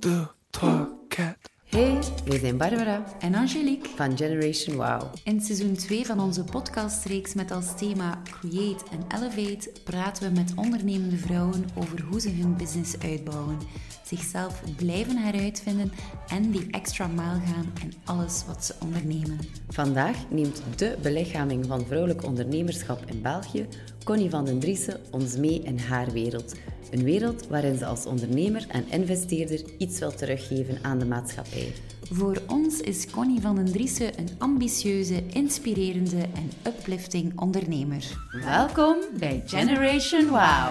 [0.00, 1.50] deux, trois, quatre.
[1.64, 5.02] Hey, wij zijn Barbara en Angelique van Generation Wow.
[5.24, 10.52] In seizoen 2 van onze podcastreeks met als thema Create and Elevate praten we met
[10.56, 13.58] ondernemende vrouwen over hoe ze hun business uitbouwen,
[14.04, 15.92] zichzelf blijven heruitvinden
[16.28, 19.38] en die extra mile gaan in alles wat ze ondernemen.
[19.68, 23.66] Vandaag neemt de belichaming van vrouwelijk ondernemerschap in België,
[24.04, 26.54] Connie van den Driessen, ons mee in haar wereld.
[26.90, 31.72] Een wereld waarin ze als ondernemer en investeerder iets wil teruggeven aan de maatschappij.
[32.10, 38.04] Voor ons is Connie van den Driessen een ambitieuze, inspirerende en uplifting ondernemer.
[38.44, 40.70] Welkom bij Generation Wow.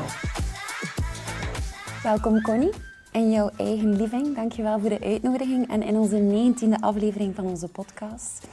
[2.03, 2.71] Welkom Connie
[3.11, 4.35] in jouw eigen living.
[4.35, 8.47] Dankjewel voor de uitnodiging en in onze 19e aflevering van onze podcast.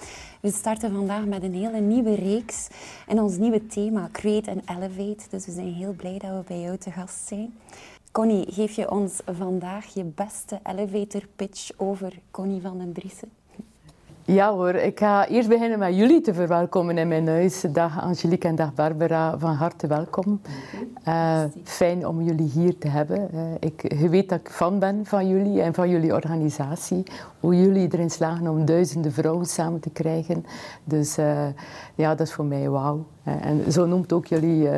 [0.44, 2.68] We starten vandaag met een hele nieuwe reeks
[3.06, 5.28] en ons nieuwe thema Create and Elevate.
[5.30, 7.54] Dus we zijn heel blij dat we bij jou te gast zijn.
[8.12, 13.30] Connie, geef je ons vandaag je beste elevator pitch over Connie van den Driessen?
[14.26, 17.64] Ja hoor, ik ga eerst beginnen met jullie te verwelkomen in mijn huis.
[17.72, 20.40] Dag Angelique en dag Barbara, van harte welkom.
[21.08, 23.28] Uh, fijn om jullie hier te hebben.
[23.34, 27.02] Uh, ik, je weet dat ik fan ben van jullie en van jullie organisatie.
[27.40, 30.46] Hoe jullie erin slagen om duizenden vrouwen samen te krijgen.
[30.84, 31.46] Dus uh,
[31.94, 33.06] ja, dat is voor mij wauw.
[33.22, 34.68] En zo noemt ook jullie,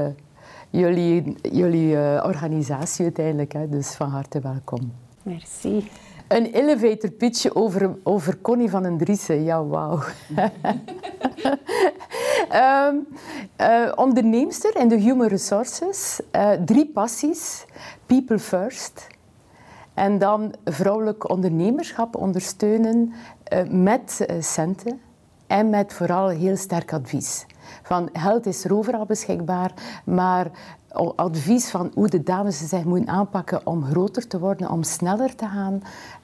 [0.71, 3.53] jullie, jullie organisatie uiteindelijk.
[3.53, 3.69] Hè.
[3.69, 4.93] Dus van harte welkom.
[5.23, 5.91] Merci.
[6.29, 9.45] Een elevator pitch over, over Connie van den Driessen.
[9.45, 10.03] Ja, wauw.
[12.53, 13.07] um,
[13.61, 16.21] uh, onderneemster in de Human Resources.
[16.33, 17.65] Uh, drie passies.
[18.07, 19.07] People first.
[19.95, 23.13] En dan vrouwelijk ondernemerschap ondersteunen
[23.53, 25.01] uh, met centen.
[25.47, 27.47] En met vooral heel sterk advies.
[27.83, 29.73] Van geld is er overal beschikbaar,
[30.05, 30.51] maar
[30.97, 35.47] advies van hoe de dames zich moeten aanpakken om groter te worden, om sneller te
[35.47, 35.83] gaan,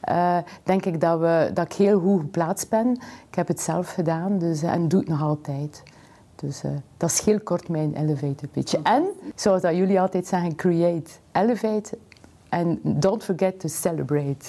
[0.08, 2.90] uh, denk ik dat, we, dat ik heel goed geplaatst ben.
[3.28, 5.82] Ik heb het zelf gedaan dus, en doe het nog altijd.
[6.34, 8.74] Dus uh, dat is heel kort mijn elevator pitch.
[8.74, 11.98] En, zoals dat jullie altijd zeggen, create, elevate
[12.48, 14.46] en don't forget to celebrate.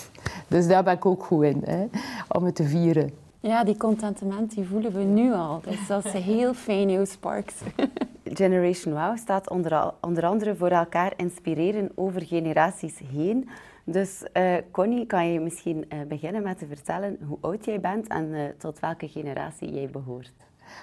[0.47, 1.85] Dus daar ben ik ook goed in, hè,
[2.27, 3.22] om het te vieren.
[3.45, 5.61] Ja, die contentement die voelen we nu al.
[5.61, 7.53] Dus dat is heel fijn, jouw Sparks.
[8.23, 13.49] Generation Wow staat onder, onder andere voor elkaar inspireren over generaties heen.
[13.83, 18.07] Dus uh, Connie, kan je misschien uh, beginnen met te vertellen hoe oud jij bent
[18.07, 20.33] en uh, tot welke generatie jij behoort?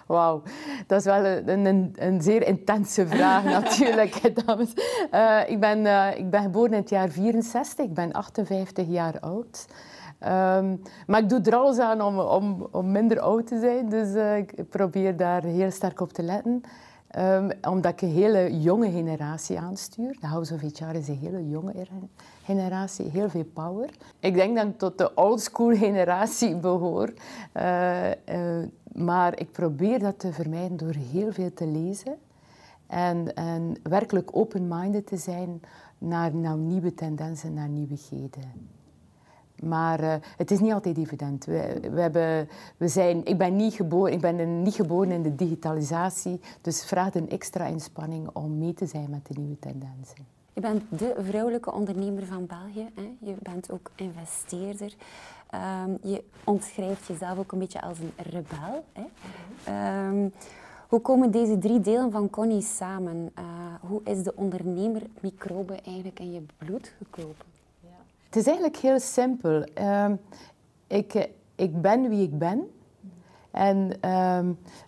[0.07, 0.43] Wauw,
[0.87, 4.73] dat is wel een, een, een zeer intense vraag natuurlijk, dames.
[5.47, 9.67] ik, ben, ik ben geboren in het jaar 64, ik ben 58 jaar oud.
[10.23, 14.37] Um, maar ik doe er alles aan om, om, om minder oud te zijn, dus
[14.39, 16.63] ik probeer daar heel sterk op te letten.
[17.19, 20.17] Um, omdat ik een hele jonge generatie aanstuur.
[20.21, 21.73] De House of HR is een hele jonge
[22.45, 23.91] generatie, heel veel power.
[24.21, 27.13] Ik denk dat ik tot de oldschool generatie behoor.
[27.57, 28.15] Uh, uh,
[28.93, 32.17] maar ik probeer dat te vermijden door heel veel te lezen.
[32.87, 35.61] En, en werkelijk open-minded te zijn
[35.99, 38.79] naar, naar nieuwe tendensen, naar nieuwigheden.
[39.63, 41.45] Maar uh, het is niet altijd evident.
[41.45, 45.35] We, we, hebben, we zijn, ik, ben niet geboren, ik ben niet geboren in de
[45.35, 50.27] digitalisatie, dus het vraagt een extra inspanning om mee te zijn met de nieuwe tendensen.
[50.53, 52.89] Je bent de vrouwelijke ondernemer van België.
[52.95, 53.17] Hè?
[53.19, 54.95] Je bent ook investeerder.
[55.85, 58.85] Um, je omschrijft jezelf ook een beetje als een rebel.
[58.93, 60.09] Hè?
[60.09, 60.33] Um,
[60.89, 63.33] hoe komen deze drie delen van Connie samen?
[63.39, 63.45] Uh,
[63.81, 67.50] hoe is de ondernemer-microbe eigenlijk in je bloed gekropen?
[68.31, 69.65] Het is eigenlijk heel simpel.
[69.81, 70.07] Uh,
[70.87, 71.25] ik, eh,
[71.55, 72.71] ik ben wie ik ben.
[73.51, 74.39] En, uh,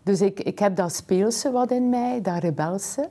[0.03, 3.09] dus ik, ik heb dat speelse wat in mij, dat rebelse.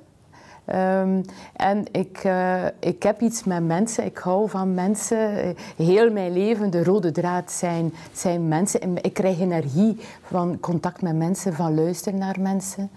[0.66, 1.22] Um,
[1.56, 5.56] en ik, uh, ik heb iets met mensen, ik hou van mensen.
[5.78, 9.04] Heel mijn leven, de rode draad zijn, zijn mensen.
[9.04, 12.90] Ik krijg energie van contact met mensen, van luisteren naar mensen.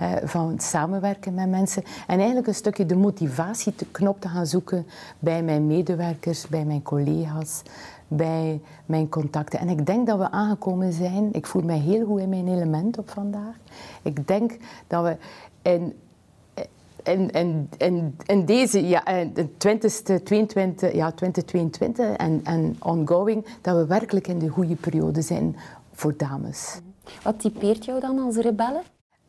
[0.00, 1.82] Uh, van samenwerken met mensen.
[2.06, 3.86] En eigenlijk een stukje de motivatie te
[4.28, 4.86] gaan zoeken
[5.18, 7.62] bij mijn medewerkers, bij mijn collega's,
[8.08, 9.58] bij mijn contacten.
[9.58, 11.28] En ik denk dat we aangekomen zijn.
[11.32, 13.54] Ik voel mij heel goed in mijn element op vandaag.
[14.02, 14.56] Ik denk
[14.86, 15.16] dat we
[15.62, 15.94] in
[17.02, 19.02] in, in, in, in, deze ja,
[19.56, 19.92] 20,
[20.22, 25.56] 22, ja, 2022 en, en ongoing, dat we werkelijk in de goede periode zijn
[25.92, 26.80] voor dames.
[27.22, 28.82] Wat typeert jou dan als rebelle?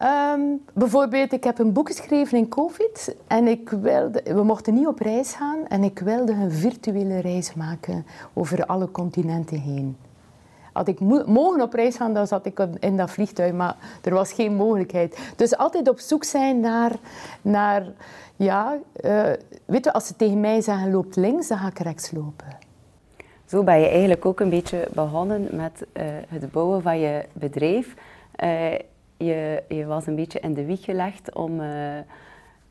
[0.04, 4.88] Um, bijvoorbeeld, ik heb een boek geschreven in COVID en ik wilde, we mochten niet
[4.88, 9.98] op reis gaan en ik wilde een virtuele reis maken over alle continenten heen.
[10.74, 14.34] Had ik mogen op reis gaan, dan zat ik in dat vliegtuig, maar er was
[14.34, 15.20] geen mogelijkheid.
[15.36, 16.92] Dus altijd op zoek zijn naar,
[17.42, 17.84] naar
[18.36, 19.30] ja, uh,
[19.66, 22.58] weet je, als ze tegen mij zeggen loopt links, dan ga ik rechts lopen.
[23.46, 27.94] zo ben je eigenlijk ook een beetje begonnen met uh, het bouwen van je bedrijf.
[28.44, 28.74] Uh,
[29.26, 31.68] je, je, was een beetje in de wieg gelegd om, uh,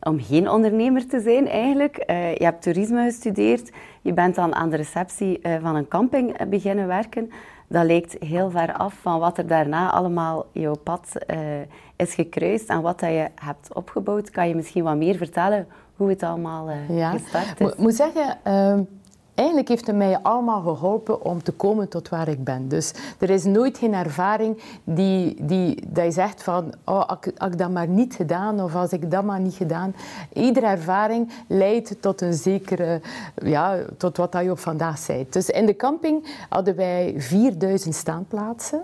[0.00, 1.96] om geen ondernemer te zijn eigenlijk.
[2.38, 3.70] je hebt toerisme gestudeerd.
[4.02, 7.30] Je bent dan aan de receptie van een camping beginnen werken.
[7.68, 11.12] Dat lijkt heel ver af van wat er daarna allemaal jouw pad
[11.96, 14.30] is gekruist en wat dat je hebt opgebouwd.
[14.30, 15.66] Kan je misschien wat meer vertellen
[15.96, 17.10] hoe het allemaal ja.
[17.10, 17.68] gestart is?
[17.68, 18.82] Ik moet zeggen ehm,
[19.40, 22.68] eigenlijk heeft het mij allemaal geholpen om te komen tot waar ik ben.
[22.68, 27.70] Dus er is nooit geen ervaring die, die, dat je zegt van, oh, ik dat
[27.70, 29.94] maar niet gedaan of als ik dat maar niet gedaan.
[30.32, 33.00] Iedere ervaring leidt tot een zekere,
[33.42, 35.26] ja, tot wat je op vandaag zei.
[35.30, 38.82] Dus in de camping hadden wij 4000 staanplaatsen.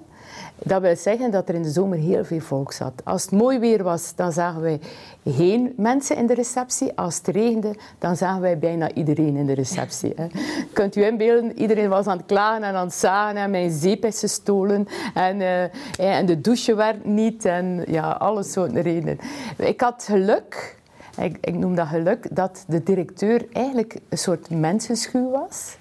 [0.62, 2.92] Dat wil zeggen dat er in de zomer heel veel volk zat.
[3.04, 4.80] Als het mooi weer was, dan zagen wij
[5.24, 6.92] geen mensen in de receptie.
[6.94, 10.12] Als het regende, dan zagen wij bijna iedereen in de receptie.
[10.16, 10.26] Hè.
[10.72, 14.04] Kunt u inbeelden, iedereen was aan het klagen en aan het zagen en mijn zeep
[14.04, 19.18] is gestolen en, uh, en de douche werd niet en ja, alles soorten redenen.
[19.56, 20.76] Ik had geluk,
[21.18, 25.76] ik, ik noem dat geluk, dat de directeur eigenlijk een soort mensenschuw was.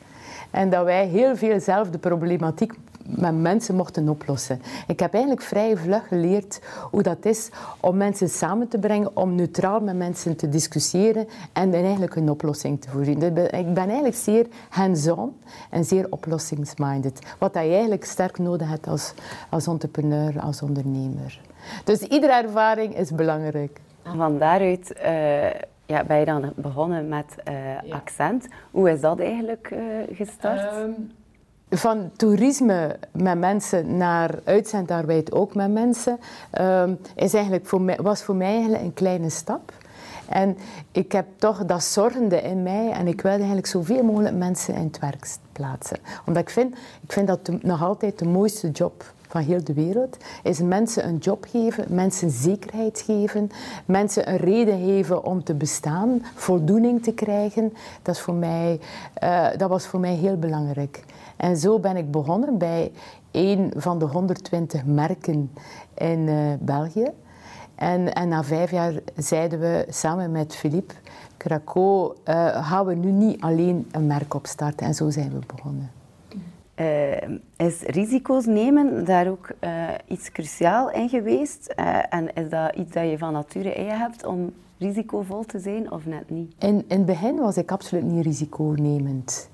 [0.52, 2.74] En dat wij heel veel zelf de problematiek
[3.08, 4.62] met mensen mochten oplossen.
[4.88, 6.62] Ik heb eigenlijk vrij vlug geleerd
[6.92, 7.50] hoe dat is
[7.80, 12.82] om mensen samen te brengen, om neutraal met mensen te discussiëren en eigenlijk een oplossing
[12.82, 13.22] te voorzien.
[13.36, 15.36] Ik ben eigenlijk zeer hands-on
[15.70, 17.36] en zeer oplossingsminded.
[17.40, 19.14] Wat je eigenlijk sterk nodig hebt als,
[19.50, 21.42] als entrepreneur, als ondernemer.
[21.84, 23.80] Dus iedere ervaring is belangrijk.
[24.04, 25.50] van daaruit uh,
[25.86, 28.48] ja, ben je dan begonnen met uh, accent.
[28.72, 29.80] Hoe is dat eigenlijk uh,
[30.12, 30.76] gestart?
[30.76, 31.12] Um,
[31.78, 36.20] van toerisme met mensen naar uitzendarbeid ook met mensen,
[36.62, 39.74] um, is eigenlijk voor mij, was voor mij eigenlijk een kleine stap.
[40.30, 40.58] En
[40.92, 44.84] ik heb toch dat zorgende in mij en ik wilde eigenlijk zoveel mogelijk mensen in
[44.84, 45.98] het werk plaatsen.
[46.26, 50.18] Omdat ik vind, ik vind dat nog altijd de mooiste job van heel de wereld,
[50.44, 53.50] is mensen een job geven, mensen zekerheid geven,
[53.86, 57.74] mensen een reden geven om te bestaan, voldoening te krijgen.
[58.02, 58.80] Dat, is voor mij,
[59.24, 61.04] uh, dat was voor mij heel belangrijk.
[61.38, 62.92] En zo ben ik begonnen bij
[63.32, 65.52] een van de 120 merken
[65.94, 67.12] in uh, België.
[67.76, 70.94] En, en, na vijf jaar zeiden we samen met Philippe
[71.38, 74.88] Craco, uh, gaan we nu niet alleen een merk opstarten.
[74.88, 75.95] En zo zijn we begonnen.
[76.76, 77.12] Uh,
[77.58, 81.74] is risico's nemen daar ook uh, iets cruciaal in geweest?
[81.80, 85.92] Uh, en is dat iets dat je van nature in hebt om risicovol te zijn
[85.92, 86.54] of net niet?
[86.60, 89.50] In, in het begin was ik absoluut niet risiconemend.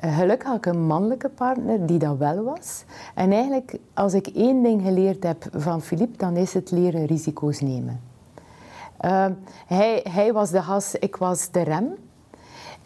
[0.00, 2.84] Gelukkig had ik een mannelijke partner die dat wel was.
[3.14, 7.60] En eigenlijk, als ik één ding geleerd heb van Philippe, dan is het leren risico's
[7.60, 8.00] nemen.
[9.66, 11.94] Hij, hij was de gas, ik was de rem.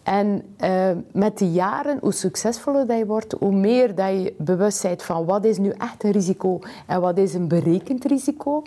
[0.03, 4.83] En uh, met de jaren, hoe succesvoller dat je wordt, hoe meer dat je bewust
[4.83, 8.63] bent van wat is nu echt een risico en wat is een berekend risico,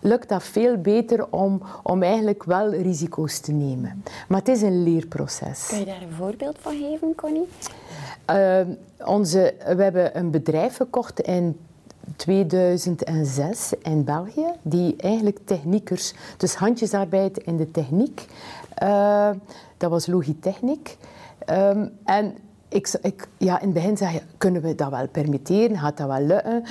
[0.00, 4.02] lukt dat veel beter om, om eigenlijk wel risico's te nemen.
[4.28, 5.66] Maar het is een leerproces.
[5.66, 7.48] Kun je daar een voorbeeld van geven, Connie?
[8.30, 8.60] Uh,
[9.06, 11.58] onze, we hebben een bedrijf gekocht in
[12.16, 18.26] 2006 in België, die eigenlijk techniekers, dus handjesarbeid in de techniek,
[18.82, 19.30] uh,
[19.76, 20.96] dat was logitechniek.
[21.50, 22.34] Um, en
[22.68, 25.78] ik, ik, ja, in het begin zei je, kunnen we dat wel permitteren?
[25.78, 26.62] Gaat dat wel lukken?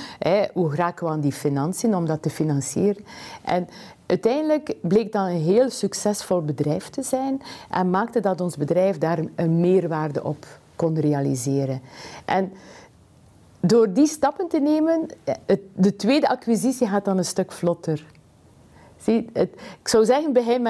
[0.52, 3.04] Hoe raken we aan die financiën om dat te financieren?
[3.44, 3.68] En
[4.06, 9.18] uiteindelijk bleek dat een heel succesvol bedrijf te zijn en maakte dat ons bedrijf daar
[9.34, 11.80] een meerwaarde op kon realiseren.
[12.24, 12.52] En
[13.60, 15.06] door die stappen te nemen,
[15.74, 18.06] de tweede acquisitie gaat dan een stuk vlotter.
[18.96, 20.62] Zie, ik zou zeggen, begin,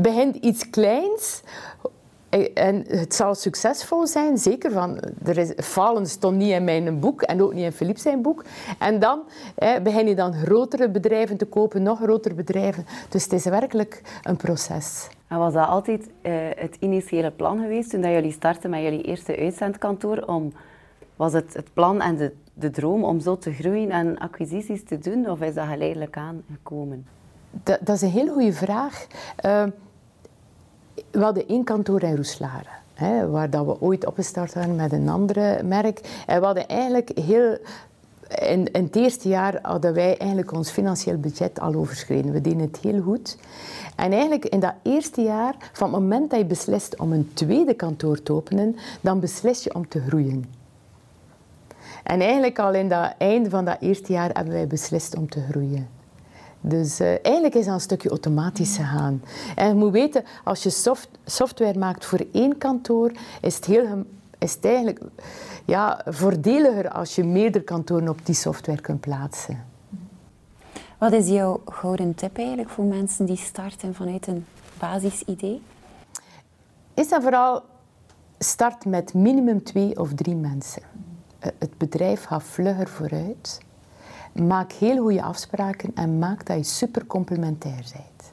[0.00, 1.42] begin iets kleins
[2.54, 7.42] en het zal succesvol zijn, zeker van, er falen stond niet in mijn boek en
[7.42, 8.44] ook niet in Philippe zijn boek.
[8.78, 9.22] En dan
[9.82, 12.86] begin je dan grotere bedrijven te kopen, nog grotere bedrijven.
[13.08, 15.08] Dus het is werkelijk een proces.
[15.28, 19.02] En was dat altijd uh, het initiële plan geweest toen dat jullie startten met jullie
[19.02, 20.18] eerste uitzendkantoor?
[20.18, 20.52] Om,
[21.16, 24.98] was het het plan en de, de droom om zo te groeien en acquisities te
[24.98, 25.30] doen?
[25.30, 27.06] Of is dat geleidelijk aangekomen?
[27.62, 29.06] Dat, dat is een hele goede vraag.
[29.46, 29.64] Uh,
[31.10, 32.80] we hadden één kantoor in Roeslaren.
[32.94, 36.22] Hè, waar dat we ooit opgestart waren met een andere merk.
[36.26, 37.58] En we hadden eigenlijk heel...
[38.32, 42.32] In, in het eerste jaar hadden wij eigenlijk ons financieel budget al overschreden.
[42.32, 43.38] We deden het heel goed.
[43.96, 47.74] En eigenlijk in dat eerste jaar, van het moment dat je beslist om een tweede
[47.74, 50.44] kantoor te openen, dan beslis je om te groeien.
[52.02, 55.40] En eigenlijk al in dat einde van dat eerste jaar hebben wij beslist om te
[55.50, 55.88] groeien.
[56.64, 59.22] Dus uh, eigenlijk is dat een stukje automatisch gegaan.
[59.56, 64.04] En je moet weten, als je soft, software maakt voor één kantoor, is het heel
[64.38, 65.00] is het eigenlijk
[65.64, 69.64] ja, voordeliger als je meerdere kantoren op die software kunt plaatsen.
[70.98, 74.46] Wat is jouw gouden tip eigenlijk voor mensen die starten vanuit een
[74.78, 75.62] basisidee?
[76.94, 77.62] Is dat vooral
[78.38, 80.82] start met minimum twee of drie mensen.
[81.38, 83.60] Eh, Het bedrijf gaat vlugger vooruit.
[84.32, 88.32] Maak heel goede afspraken en maak dat je super complementair bent.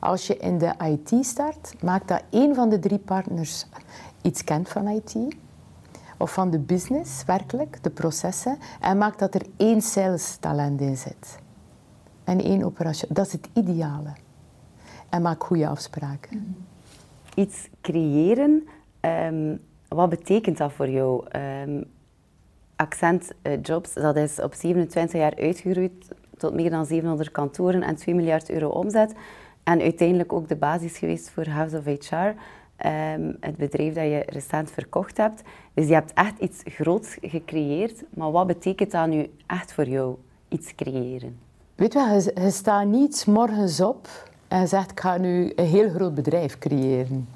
[0.00, 3.66] Als je in de IT start, maak dat één van de drie partners
[4.22, 5.16] iets kent van IT.
[6.18, 8.58] Of van de business, werkelijk, de processen.
[8.80, 11.38] En maak dat er één sales talent in zit.
[12.24, 13.12] En één operatie.
[13.12, 14.12] Dat is het ideale.
[15.08, 16.66] En maak goede afspraken.
[17.34, 18.68] Iets creëren,
[19.00, 19.56] ehm,
[19.88, 21.28] wat betekent dat voor jou?
[21.28, 21.82] Ehm,
[22.80, 27.96] Accent eh, Jobs, dat is op 27 jaar uitgegroeid tot meer dan 700 kantoren en
[27.96, 29.14] 2 miljard euro omzet.
[29.62, 32.14] En uiteindelijk ook de basis geweest voor House of HR,
[32.76, 35.42] ehm, het bedrijf dat je recent verkocht hebt.
[35.74, 38.04] Dus je hebt echt iets groots gecreëerd.
[38.14, 40.16] Maar wat betekent dat nu echt voor jou,
[40.48, 41.38] iets creëren?
[41.74, 44.08] Weet wel, je, je staat niet morgens op
[44.48, 47.28] en zegt ik ga nu een heel groot bedrijf creëren.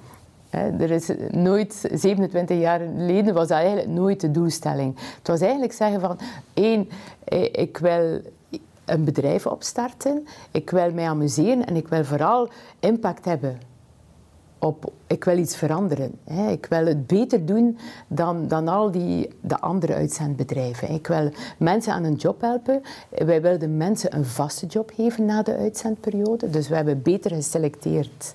[0.54, 4.94] Er is nooit, 27 jaar geleden was dat eigenlijk nooit de doelstelling.
[5.18, 6.18] Het was eigenlijk zeggen van,
[6.54, 6.88] één,
[7.24, 8.20] eh, ik wil
[8.84, 12.48] een bedrijf opstarten, ik wil mij amuseren en ik wil vooral
[12.80, 13.58] impact hebben
[14.58, 16.12] op, ik wil iets veranderen.
[16.24, 16.50] Hè.
[16.50, 20.90] Ik wil het beter doen dan, dan al die de andere uitzendbedrijven.
[20.90, 22.82] Ik wil mensen aan een job helpen.
[23.08, 26.50] Wij wilden mensen een vaste job geven na de uitzendperiode.
[26.50, 28.32] Dus we hebben beter geselecteerd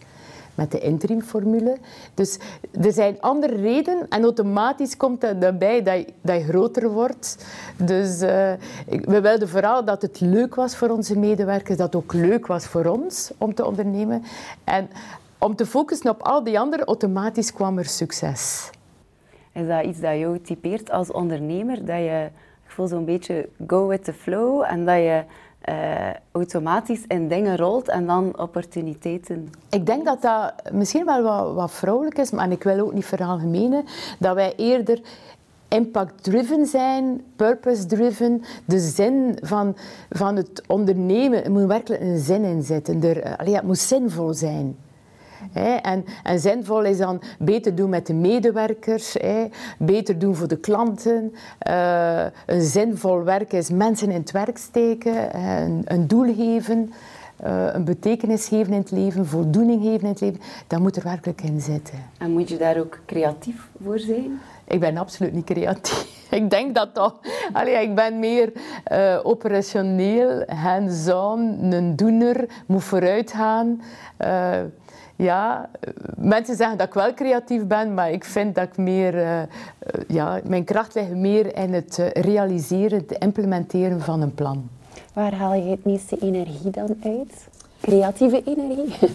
[0.60, 1.78] met de interimformule.
[2.14, 2.40] Dus
[2.82, 7.46] er zijn andere redenen en automatisch komt dat daarbij dat je, dat je groter wordt.
[7.78, 8.52] Dus eh,
[8.86, 12.66] we wilden vooral dat het leuk was voor onze medewerkers, dat het ook leuk was
[12.66, 14.24] voor ons om te ondernemen.
[14.64, 14.90] En
[15.38, 18.70] om te focussen op al die anderen, automatisch kwam er succes.
[19.52, 21.86] Is dat iets dat jou typeert als ondernemer?
[21.86, 22.30] Dat je,
[22.66, 25.24] ik voel zo'n beetje go with the flow en dat je
[25.70, 29.50] eh, automatisch in dingen rolt en dan opportuniteiten.
[29.70, 33.06] Ik denk dat dat misschien wel wat, wat vrouwelijk is, maar ik wil ook niet
[33.06, 33.86] veralgemenen,
[34.20, 35.02] dat wij eerder
[35.68, 38.42] impact-driven zijn, purpose-driven.
[38.66, 39.76] De zin van,
[40.10, 43.04] van het ondernemen, er moet werkelijk een zin in zitten.
[43.04, 44.76] Er, eh, het moet zinvol zijn.
[45.52, 50.48] Hè, en, en zinvol is dan beter doen met de medewerkers, hè, beter doen voor
[50.48, 51.34] de klanten.
[51.60, 56.92] Eh, een zinvol werk is mensen in het werk steken, een, een doel geven,
[57.36, 60.40] eh, een betekenis geven in het leven, voldoening geven in het leven.
[60.68, 61.94] Dat moet er werkelijk in zitten.
[62.18, 64.40] En moet je daar ook creatief voor zijn?
[64.68, 66.18] Ik ben absoluut niet creatief.
[66.30, 67.20] Ik denk dat toch.
[67.54, 68.52] Allee, ik ben meer
[68.84, 73.82] eh, operationeel, hands-on, een doener, moet vooruit gaan.
[75.24, 79.18] Ja, eh, mensen zeggen dat ik wel creatief ben, maar ik vind dat ik meer...
[79.18, 79.48] eh, eh,
[80.08, 84.70] ja, mijn kracht ligt meer in het realiseren, het implementeren van een plan.
[85.14, 87.48] Waar haal je het meeste energie dan uit?
[87.82, 88.96] Creatieve energie?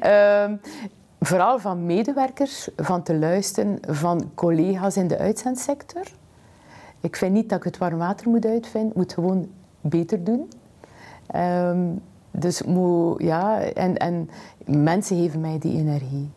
[0.00, 0.56] Ehm,
[1.20, 6.04] vooral van medewerkers, van te luisteren, van collega's in de uitzendsector.
[7.00, 9.48] Ik vind niet dat ik het warm water moet uitvinden, ik moet gewoon
[9.80, 10.50] beter doen.
[11.26, 11.78] Ehm,
[12.32, 14.30] dus moet, ja, en, en
[14.64, 16.30] mensen geven mij die energie.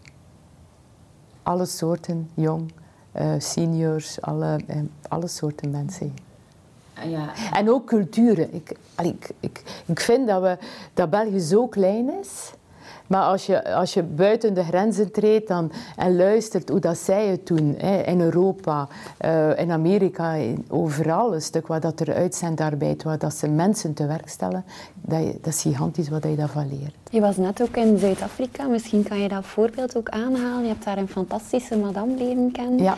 [1.44, 2.72] Alle soorten, jong,
[3.12, 6.14] eh, seniors, alle, eh, alle soorten mensen.
[7.08, 7.34] Ja.
[7.54, 8.54] En ook culturen.
[8.54, 10.58] Ik, ik, ik, ik vind dat, we,
[10.94, 12.54] dat België zo klein is.
[13.08, 17.28] Maar als je, als je buiten de grenzen treedt dan, en luistert hoe dat zij
[17.28, 22.14] het doen, hè, in Europa, eh, in Amerika, in- overal een stuk waar dat er
[22.14, 24.64] uitzendarbeid, waar dat ze mensen te werk stellen,
[25.02, 26.96] dat, je- dat is gigantisch wat je daarvan leert.
[27.10, 28.68] Je was net ook in Zuid-Afrika.
[28.68, 30.62] Misschien kan je dat voorbeeld ook aanhalen.
[30.62, 32.84] Je hebt daar een fantastische madame leren kennen.
[32.84, 32.96] Ja.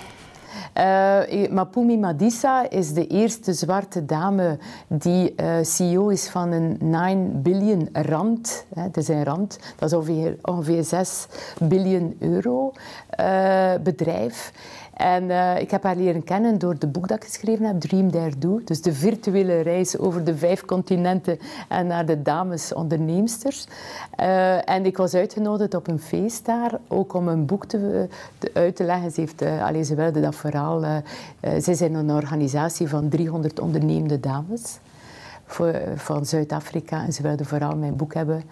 [0.74, 7.42] Eh, Mapumi Madisa is de eerste zwarte dame die eh, CEO is van een 9
[7.42, 8.66] billion rand.
[8.74, 11.28] Hè, het is een rand, dat is ongeveer, ongeveer 6
[11.60, 12.72] biljoen euro
[13.10, 14.52] eh, bedrijf.
[14.98, 18.12] En eh, ik heb haar leren kennen door het boek dat ik geschreven heb, Dream
[18.12, 18.62] Dare Do.
[18.64, 23.68] Dus de virtuele reis over de vijf continenten en naar de dames onderneemsters.
[24.16, 28.08] Eh, en ik was uitgenodigd op een feest daar, ook om een boek te,
[28.54, 29.12] uit te leggen.
[29.12, 34.20] Ze, heeft, eh, allee, ze wilde dat eh, ze in een organisatie van 300 ondernemende
[34.20, 34.80] dames
[35.46, 37.04] voor, van Zuid-Afrika.
[37.04, 38.44] En ze wilden vooral mijn boek hebben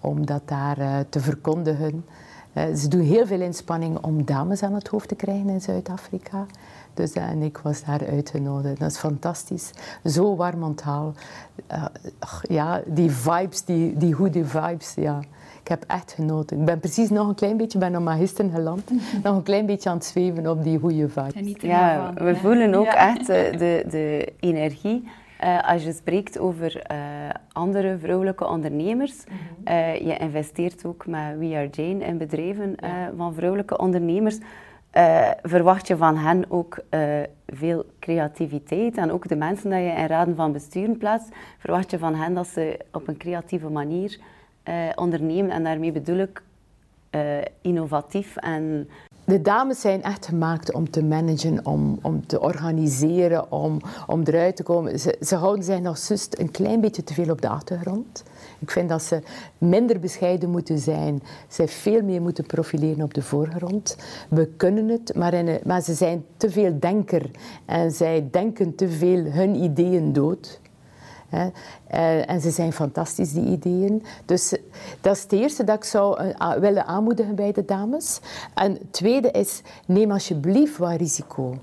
[0.00, 2.04] om dat daar te verkondigen.
[2.52, 6.46] Eh, ze doen heel veel inspanning om dames aan het hoofd te krijgen in Zuid-Afrika.
[6.94, 8.80] Dus, eh, en ik was daar uitgenodigd.
[8.80, 9.70] Dat is fantastisch.
[10.04, 11.14] Zo warm onthaal.
[11.66, 11.84] Eh,
[12.42, 15.20] ja, die vibes, die, die goede vibes, ja.
[15.62, 16.58] Ik heb echt genoten.
[16.58, 18.90] Ik ben precies nog een klein beetje, ben nog maar gisteren geland,
[19.24, 22.86] nog een klein beetje aan het zweven op die goede er Ja, we voelen ook
[22.86, 25.08] echt de, de energie.
[25.42, 26.98] Eh, als je spreekt over eh,
[27.52, 29.24] andere vrouwelijke ondernemers,
[29.64, 32.76] eh, je investeert ook met We Are Jane in bedrijven
[33.16, 34.38] van vrouwelijke ondernemers,
[35.42, 36.84] verwacht je van hen ook
[37.46, 41.98] veel creativiteit en ook de mensen die je in raden van besturen plaatst, verwacht je
[41.98, 44.18] van hen dat ze op een creatieve manier
[44.94, 45.50] ondernemen?
[45.50, 46.42] En daarmee bedoel ik
[47.60, 48.88] innovatief en
[49.24, 54.56] De dames zijn echt gemaakt om te managen, om, om te organiseren, om, om eruit
[54.56, 55.00] te komen.
[55.00, 58.22] Ze, ze houden zich nog juist een klein beetje te veel op de achtergrond.
[58.58, 59.20] Ik vind dat ze
[59.58, 61.22] minder bescheiden moeten zijn.
[61.48, 63.96] Ze veel meer moeten profileren op de voorgrond.
[64.28, 67.30] We kunnen het, maar, maar ze zijn te veel denker.
[67.64, 70.60] En zij denken te veel hun ideeën dood.
[71.32, 71.48] Hè.
[71.86, 74.02] Eh, en ze zijn fantastisch, die ideeën.
[74.24, 74.62] Dus eh,
[75.00, 78.20] dat is het eerste dat ik zou eh, willen aanmoedigen bij de dames.
[78.54, 81.54] En het tweede is, neem alsjeblieft wat risico.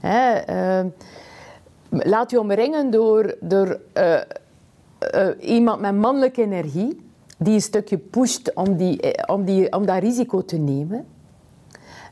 [0.00, 0.86] Hè, eh,
[1.88, 3.80] laat je omringen door, door
[5.40, 10.44] iemand met mannelijke energie, die een stukje pusht om, die, om, die, om dat risico
[10.44, 11.06] te nemen.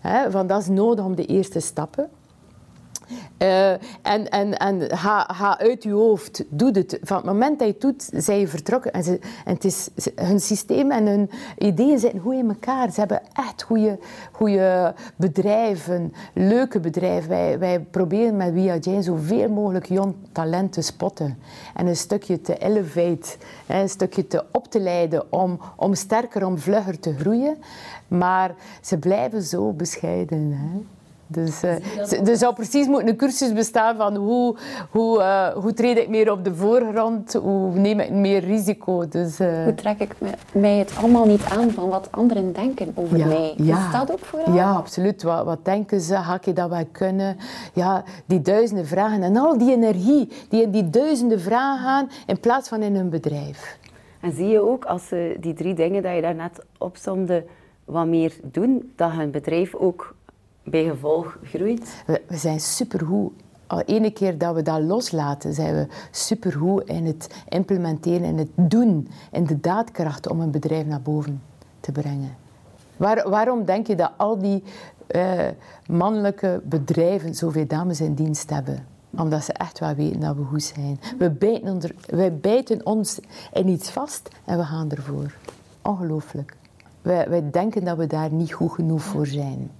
[0.01, 2.09] Hè, van dat is nodig om de eerste stappen.
[3.37, 3.71] Eh,
[4.03, 6.99] en en, en ga, uit je hoofd, doe het.
[7.03, 8.93] Van het moment dat je het doet, zijn je vertrokken.
[8.93, 12.91] En, het is, hun systeem en hun ideeën zitten goed in elkaar.
[12.91, 13.99] Ze hebben echt goede,
[14.33, 17.29] goede bedrijven, leuke bedrijven.
[17.29, 21.39] Wij, wij proberen met Via Jane zoveel mogelijk jong talent te spotten.
[21.75, 23.37] En een stukje te elevate,
[23.67, 27.57] een stukje te op te leiden om, om sterker, om vlugger te groeien.
[28.09, 30.53] Maar ze blijven zo bescheiden.
[30.53, 30.98] Hè.
[31.31, 31.75] Dus, eh,
[32.07, 34.57] ze- er zou precies moeten een cursus bestaan van hoe,
[34.91, 39.09] hoe, eh, hoe treed ik meer op de voorgrond, hoe neem ik meer risico.
[39.09, 40.31] Dus, eh, Hoe trek ik me-
[40.61, 43.55] mij het allemaal niet aan van wat anderen denken over Ja, mij?
[43.57, 43.87] ja.
[43.87, 44.55] Is dat ook vooral?
[44.55, 45.23] Ja, absoluut.
[45.23, 46.17] Wat, wat denken ze?
[46.17, 47.37] Ga ik dat wel kunnen?
[47.75, 52.41] Ja, die duizenden vragen en al die energie die in die duizenden vragen gaan in
[52.41, 53.79] plaats van in hun bedrijf.
[54.21, 57.45] En zie je ook als ze die drie dingen die je daarnet opzomde
[57.85, 60.15] wat meer doen, dat hun bedrijf ook
[60.71, 62.03] bij gevolg groeit?
[62.07, 63.33] We, we zijn supergoed.
[63.67, 68.51] Al ene keer dat we dat loslaten, zijn we supergoed in het implementeren, in het
[68.55, 71.43] doen, in de daadkracht om een bedrijf naar boven
[71.81, 72.37] te brengen.
[72.97, 74.63] Waar- waarom denk je dat al die
[75.07, 75.47] eh,
[75.87, 78.87] mannelijke bedrijven zoveel dames in dienst hebben?
[79.11, 81.01] Omdat ze echt wel weten dat we goed zijn.
[81.19, 83.19] We bijten, onder, wij bijten ons
[83.53, 85.33] in iets vast en we gaan ervoor.
[85.83, 86.57] Ongelooflijk.
[87.03, 89.71] Wij, wij denken dat we daar niet goed genoeg voor zijn.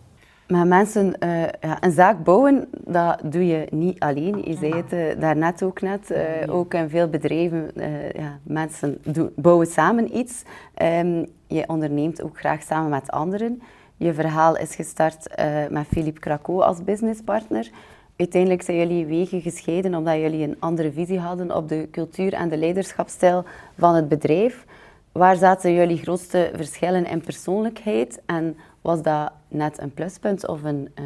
[0.49, 4.43] Maar mensen, eh, ja, een zaak bouwen, dat doe je niet alleen.
[4.45, 6.11] Je zei het eh, daarnet ook net.
[6.11, 7.71] eh, ook in veel bedrijven,
[8.15, 10.43] ja, mensen doen, bouwen samen iets.
[10.75, 13.63] Ehm, je onderneemt ook graag samen met anderen.
[13.97, 15.27] Je verhaal is gestart
[15.71, 17.71] met Philippe Craco als businesspartner.
[18.17, 22.49] Uiteindelijk zijn jullie wegen gescheiden omdat jullie een andere visie hadden op de cultuur en
[22.49, 23.45] de leiderschapsstijl
[23.79, 24.65] van het bedrijf.
[25.13, 28.21] Waar zaten jullie grootste verschillen in persoonlijkheid?
[28.27, 28.57] En
[28.89, 31.05] was dat net een pluspunt of een, eh,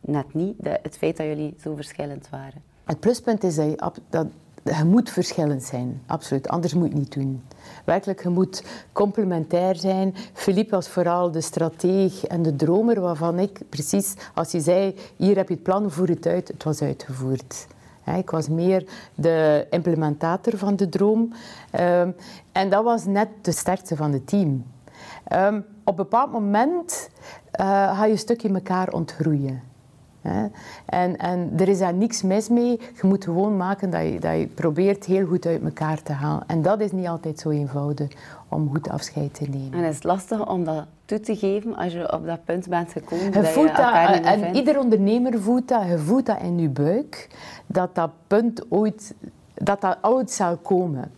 [0.00, 2.62] net niet, het feit dat jullie zo verschillend waren?
[2.84, 4.26] Het pluspunt is dat je, dat
[4.62, 6.48] je moet verschillend zijn, absoluut.
[6.48, 7.42] Anders moet je het niet doen.
[7.84, 10.14] Werkelijk, je moet complementair zijn.
[10.32, 15.36] Philippe was vooral de strateeg en de dromer, waarvan ik precies, als hij zei, hier
[15.36, 17.66] heb je het plan, voer het uit, het was uitgevoerd.
[18.16, 21.32] Ik was meer de implementator van de droom.
[21.70, 22.10] Ehm,
[22.52, 24.64] en dat was net de sterkste van het team.
[25.24, 27.10] Ehm, op een bepaald moment
[27.50, 27.66] eh,
[27.98, 29.62] ga je een stukje elkaar ontgroeien.
[30.20, 30.46] Hè.
[30.86, 32.80] En, en er is daar niks mis mee.
[33.00, 36.42] Je moet gewoon maken dat je, dat je probeert heel goed uit elkaar te gaan.
[36.46, 38.10] En dat is niet altijd zo eenvoudig
[38.48, 39.72] om goed afscheid te nemen.
[39.72, 42.92] En is het lastig om dat toe te geven als je op dat punt bent
[42.92, 44.56] gekomen Je dat voelt je dat, niet meer en vindt?
[44.56, 47.28] ieder ondernemer voelt dat, je voelt dat in je buik,
[47.66, 49.14] dat dat punt ooit,
[49.54, 51.12] dat dat ooit zal komen.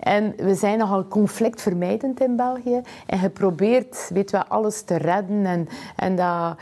[0.00, 2.80] En we zijn nogal conflictvermijdend in België.
[3.06, 6.56] En je probeert, weet wel, alles te redden en, en dat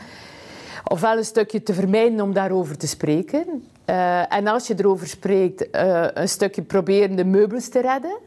[0.87, 3.63] ofwel een stukje te vermijden om daarover te spreken.
[3.85, 8.17] Eh, en als je erover spreekt, eh, een stukje proberen de meubels te redden.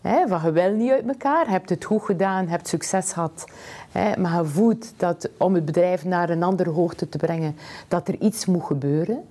[0.00, 3.12] Hè, van je wil niet uit elkaar, je hebt het goed gedaan, je hebt succes
[3.12, 3.44] gehad.
[3.92, 7.56] Hè, maar je voelt dat om het bedrijf naar een andere hoogte te brengen,
[7.88, 9.24] dat er iets moet gebeuren.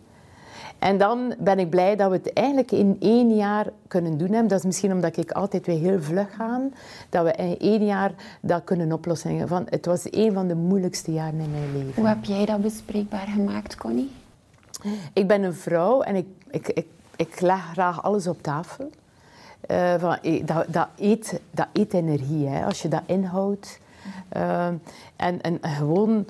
[0.80, 4.48] En dan ben ik blij dat we het eigenlijk in één jaar kunnen doen hebben.
[4.48, 6.62] Dat is misschien omdat ik altijd weer heel vlug ga.
[7.10, 8.12] Dat we in één jaar
[8.42, 9.48] dat kunnen oplossen.
[9.48, 11.94] Van, het was een van de moeilijkste jaren in mijn leven.
[11.96, 14.12] Hoe heb jij dat bespreekbaar gemaakt, Connie?
[15.14, 18.90] Ik ben een vrouw en ik, ik, ik, ik leg graag alles op tafel.
[19.62, 23.80] eh, van, eh, dat, dat, eet, dat eet energie, hè, als je dat inhoudt.
[24.38, 24.66] Uh,
[25.16, 26.26] en, en gewoon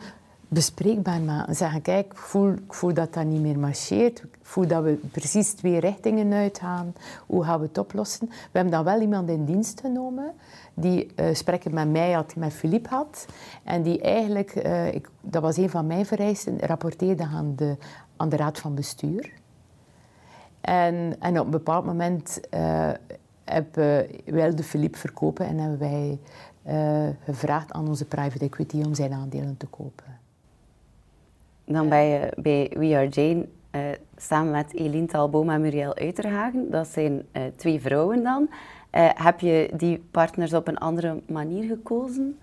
[0.49, 1.55] bespreekbaar maken.
[1.55, 4.19] Zeggen, kijk, ik voel, voel dat dat niet meer marcheert.
[4.19, 6.93] Ik voel dat we precies twee richtingen uitgaan.
[7.27, 8.27] Hoe gaan we het oplossen?
[8.29, 10.33] We hebben dan wel iemand in dienst genomen
[10.73, 13.25] die uh, gesprekken met mij had, met Philippe had.
[13.63, 17.75] En die eigenlijk, uh, ik, dat was een van mijn vereisten, rapporteerde aan de,
[18.17, 19.31] aan de raad van bestuur.
[20.61, 22.89] En, en op een bepaald moment uh,
[23.43, 23.75] heb,
[24.25, 26.19] wilde Philippe verkopen en hebben wij
[27.23, 30.18] gevraagd aan onze private equity om zijn aandelen te kopen.
[31.71, 33.81] Dan ben je bij We Are Jane uh,
[34.17, 36.71] samen met Eline Talboma en Muriel Uiterhagen.
[36.71, 38.49] Dat zijn uh, twee vrouwen dan.
[38.91, 42.39] Uh, heb je die partners op een andere manier gekozen?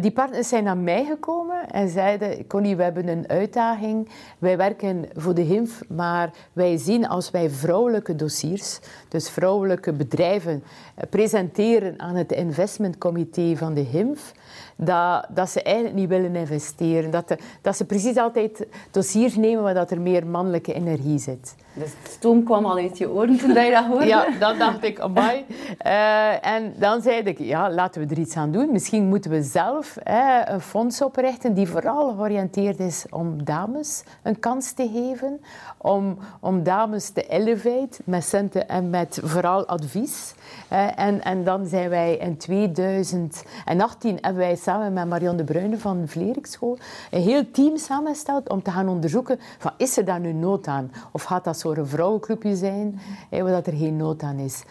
[0.00, 4.08] die partners zijn naar mij gekomen en zeiden: Connie, we hebben een uitdaging.
[4.38, 10.62] Wij werken voor de HIMF, maar wij zien als wij vrouwelijke dossiers, dus vrouwelijke bedrijven,
[11.10, 14.32] presenteren aan het investmentcomité van de HIMF,
[14.76, 17.10] dat, dat ze eigenlijk niet willen investeren.
[17.10, 21.54] Dat, dat ze precies altijd dossiers nemen waar dat er meer mannelijke energie zit.
[21.76, 24.06] Dus de stoom kwam al uit je oren toen je dat hoorde?
[24.06, 25.44] Ja, dan dacht ik, amai.
[25.86, 28.72] Uh, en dan zei ik, ja, laten we er iets aan doen.
[28.72, 29.96] Misschien moeten we zelf
[30.44, 35.40] een fonds oprichten die vooral georiënteerd is om dames een kans te geven.
[35.76, 40.34] Om, om dames te elevate met centen en met vooral advies.
[40.72, 45.78] Uh, en, en dan zijn wij in 2018 hebben wij samen met Marion de Bruyne
[45.78, 46.78] van de Vleriksschool
[47.10, 50.92] een heel team samengesteld om te gaan onderzoeken van is er daar nu nood aan?
[51.12, 53.00] Of gaat dat zo'n vrouwenclubje zijn
[53.30, 54.62] waar dat er geen nood aan is?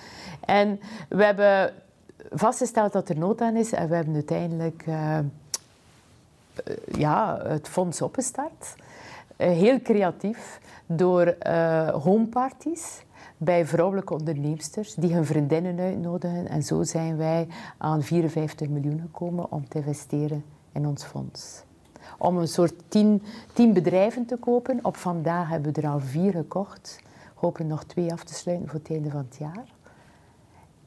[0.46, 0.80] En
[1.10, 1.74] we hebben
[2.32, 5.20] vastgesteld dat er nood aan is en we hebben uiteindelijk uh,
[6.98, 8.76] ja, het fonds opgestart.
[9.38, 13.04] Uh, heel creatief door uh, homeparties
[13.38, 16.48] bij vrouwelijke onderneemsters die hun vriendinnen uitnodigen.
[16.48, 21.65] En zo zijn wij aan 54 miljoen gekomen om te investeren in ons fonds.
[22.18, 23.24] Om een soort tien,
[23.54, 24.80] tien bedrijven te kopen.
[24.82, 27.00] Op vandaag hebben we er al vier gekocht.
[27.34, 29.74] Hopen nog twee af te sluiten voor het einde van het jaar.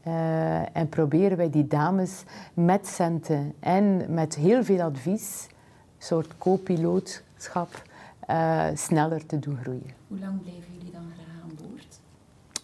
[0.06, 2.22] Uh, en proberen wij die dames
[2.54, 7.82] met centen en met heel veel advies, een soort co-pilootschap,
[8.30, 9.90] uh, sneller te doen groeien.
[10.08, 12.00] Hoe lang blijven jullie dan graag aan boord?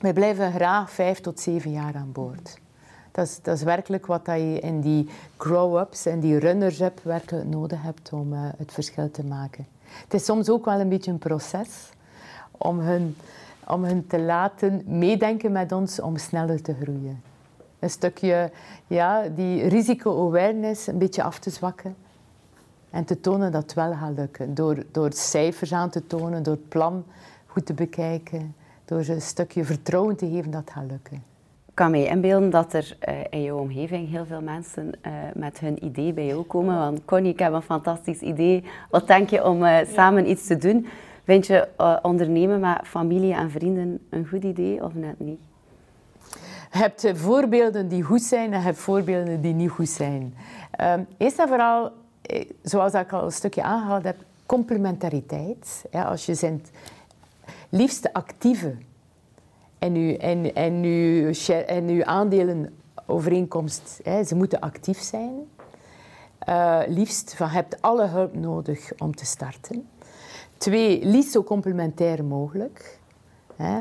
[0.01, 2.59] Wij blijven graag vijf tot zeven jaar aan boord.
[3.15, 8.13] Dat is, dat werkelijk wat je in die grow-ups en die runners-up werkelijk nodig hebt
[8.13, 9.67] om uh, het verschil te maken.
[9.85, 11.91] Het is soms ook wel een beetje een proces
[12.51, 13.17] om hun,
[13.67, 17.23] om hun te laten meedenken met ons om sneller te groeien.
[17.79, 18.51] Een stukje
[18.87, 21.97] ja, die risico-awareness een beetje af te zwakken.
[22.91, 24.55] En te tonen dat het wel gaat lukken.
[24.55, 27.05] Door, door cijfers aan te tonen, door het plan
[27.47, 31.34] goed te bekijken door een stukje vertrouwen te geven dat het gaat lukken.
[31.75, 35.59] Ik kan mij inbeelden dat er uh, in jouw omgeving heel veel mensen uh, met
[35.59, 36.79] hun idee bij jou komen.
[36.79, 38.65] Want Connie, ik heb een fantastisch idee.
[38.91, 40.87] Wat denk je om uh, samen iets te doen?
[41.25, 41.69] Vind je
[42.03, 45.39] ondernemen met familie en vrienden een goed idee of net niet?
[46.73, 50.35] Je hebt voorbeelden die goed zijn en je hebt voorbeelden die niet goed zijn.
[50.81, 51.93] Um, eerst en vooral,
[52.63, 55.85] zoals ik al een stukje aangehaald heb, complementariteit.
[55.91, 56.71] Ja, als je zint
[57.69, 58.75] liefst actieve
[59.79, 61.33] en uw, en, en uw,
[61.67, 62.75] en uw aandelen
[63.07, 65.33] overeenkomst, hè, ze moeten actief zijn.
[66.49, 69.89] Uh, liefst van, je hebt alle hulp nodig om te starten.
[70.57, 72.99] Twee, liefst zo complementair mogelijk.
[73.57, 73.81] Hè.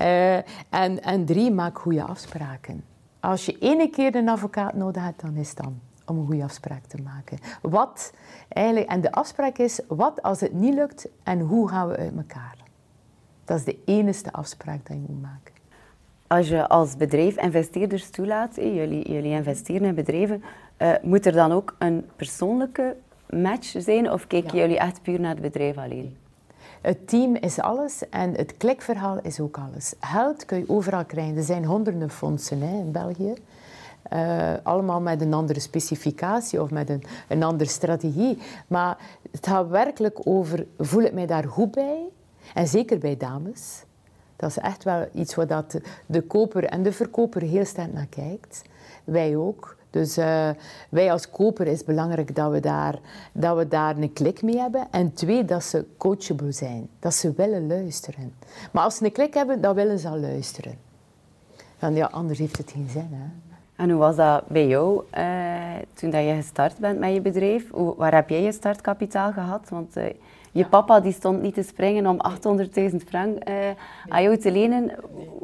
[0.00, 0.36] Uh,
[0.70, 2.84] en, en drie, maak goede afspraken.
[3.20, 6.44] Als je ene keer een advocaat nodig hebt, dan is het dan om een goede
[6.44, 7.38] afspraak te maken.
[7.62, 8.12] Wat
[8.48, 12.16] eigenlijk, en de afspraak is, wat als het niet lukt en hoe gaan we uit
[12.16, 12.59] elkaar?
[13.50, 15.54] Dat is de enige afspraak die je moet maken.
[16.26, 20.42] Als je als bedrijf investeerders toelaat, jullie, jullie investeren in bedrijven,
[20.78, 22.96] uh, moet er dan ook een persoonlijke
[23.30, 24.62] match zijn of kijken ja.
[24.62, 26.16] jullie echt puur naar het bedrijf alleen?
[26.80, 29.94] Het team is alles en het klikverhaal is ook alles.
[30.00, 31.36] Geld kun je overal krijgen.
[31.36, 33.34] Er zijn honderden fondsen hè, in België.
[34.12, 38.38] Uh, allemaal met een andere specificatie of met een, een andere strategie.
[38.66, 38.98] Maar
[39.30, 42.08] het gaat werkelijk over, voel ik mij daar goed bij?
[42.54, 43.84] En zeker bij dames.
[44.36, 48.06] Dat is echt wel iets waar dat de koper en de verkoper heel sterk naar
[48.06, 48.62] kijkt.
[49.04, 49.76] Wij ook.
[49.90, 50.50] Dus uh,
[50.88, 52.98] wij als koper is belangrijk dat we, daar,
[53.32, 54.86] dat we daar een klik mee hebben.
[54.90, 56.88] En twee, dat ze coachable zijn.
[56.98, 58.34] Dat ze willen luisteren.
[58.72, 60.78] Maar als ze een klik hebben, dan willen ze al luisteren.
[61.78, 63.08] Want ja, anders heeft het geen zin.
[63.10, 63.50] Hè?
[63.82, 67.70] En hoe was dat bij jou uh, toen dat je gestart bent met je bedrijf?
[67.70, 69.68] Hoe, waar heb jij je startkapitaal gehad?
[69.68, 70.04] Want uh,
[70.52, 72.20] Je papa die stond niet te springen om
[72.90, 73.54] 800.000 frank uh,
[74.08, 74.94] aan jou te lenen.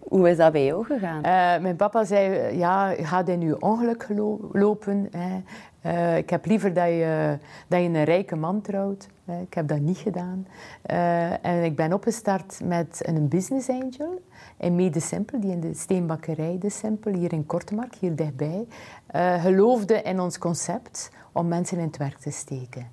[0.09, 1.16] Hoe is dat bij jou gegaan?
[1.16, 4.09] Uh, mijn papa zei, ja, ga in je ongeluk
[4.53, 5.09] lopen.
[5.11, 5.42] Hè.
[5.87, 7.38] Uh, ik heb liever dat je,
[7.69, 9.09] dat je een rijke man trouwt.
[9.40, 10.47] Ik heb dat niet gedaan.
[11.42, 14.23] en ik ben opgestart met een business angel.
[14.57, 18.66] En mee de Simpel, die in de steenbakkerij de Simpel, hier in Kortemark, hier dichtbij,
[19.40, 22.87] geloofde in ons concept om mensen in het werk te steken.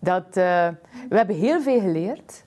[0.00, 2.44] Dat, we hebben heel veel geleerd.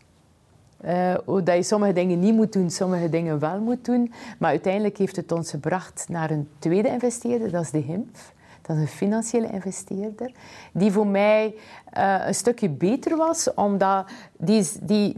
[0.85, 4.13] Uh, dat je sommige dingen niet moet doen, sommige dingen wel moet doen.
[4.39, 8.33] Maar uiteindelijk heeft het ons gebracht naar een tweede investeerder, dat is de HIMF.
[8.61, 10.31] Dat is een financiële investeerder,
[10.71, 11.55] die voor mij
[11.97, 14.05] uh, een stukje beter was, omdat
[14.37, 15.15] die, die,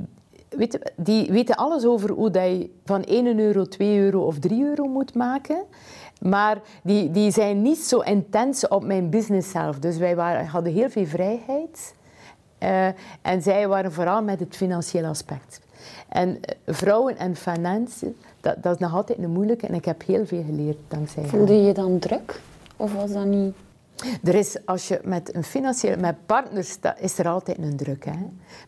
[0.96, 4.88] die weten alles over hoe dat je van 1 euro, 2 euro of 3 euro
[4.88, 5.64] moet maken.
[6.22, 9.80] Maar die, die zijn niet zo intens op mijn business zelf.
[9.80, 11.96] Dus wij waren, hadden heel veel vrijheid.
[12.60, 12.88] Uh,
[13.22, 15.60] en zij waren vooral met het financiële aspect.
[16.10, 19.68] En eh, vrouwen en financiën, dat, dat, is nog altijd een moeilijke.
[19.68, 22.42] En ik heb heel veel geleerd dankzij Voelde je je dan druk?
[22.78, 23.56] Of was dat niet...
[24.24, 28.06] Er is, als je met een financiële, met partners, is er altijd een druk.
[28.06, 28.18] Hè?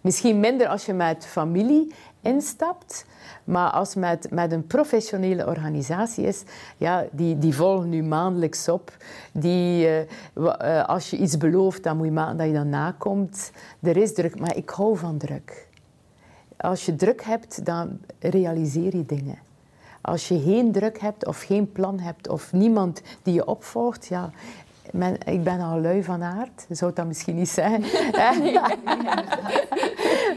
[0.02, 3.06] Misschien minder als je met familie instapt,
[3.44, 6.44] maar als met, met een professionele organisatie is,
[6.78, 8.98] ja, die, die volgen nu maandelijks op.
[9.32, 9.88] Die,
[10.34, 13.52] uh, als je iets belooft, dan moet je maken dat je dan nakomt.
[13.80, 15.68] Er is druk, maar ik hou van druk.
[16.58, 19.38] Als je druk hebt, dan realiseer je dingen.
[20.02, 24.32] Als je geen druk hebt of geen plan hebt of niemand die je opvolgt, ja,
[25.26, 27.82] ik ben al lui van aard, zou dat misschien niet zijn.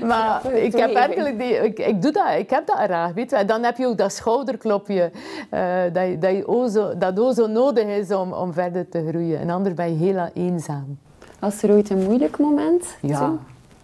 [0.10, 3.44] maar ik heb werkelijk die, ik, ik, doe dat, ik heb dat graag, weet je.
[3.44, 5.10] Dan heb je ook dat schouderklopje
[5.50, 9.40] uh, dat, dat, je zo, dat zo nodig is om, om verder te groeien.
[9.40, 10.98] En anders ben je heel eenzaam.
[11.38, 12.96] Was er ooit een moeilijk moment?
[13.00, 13.32] Ja,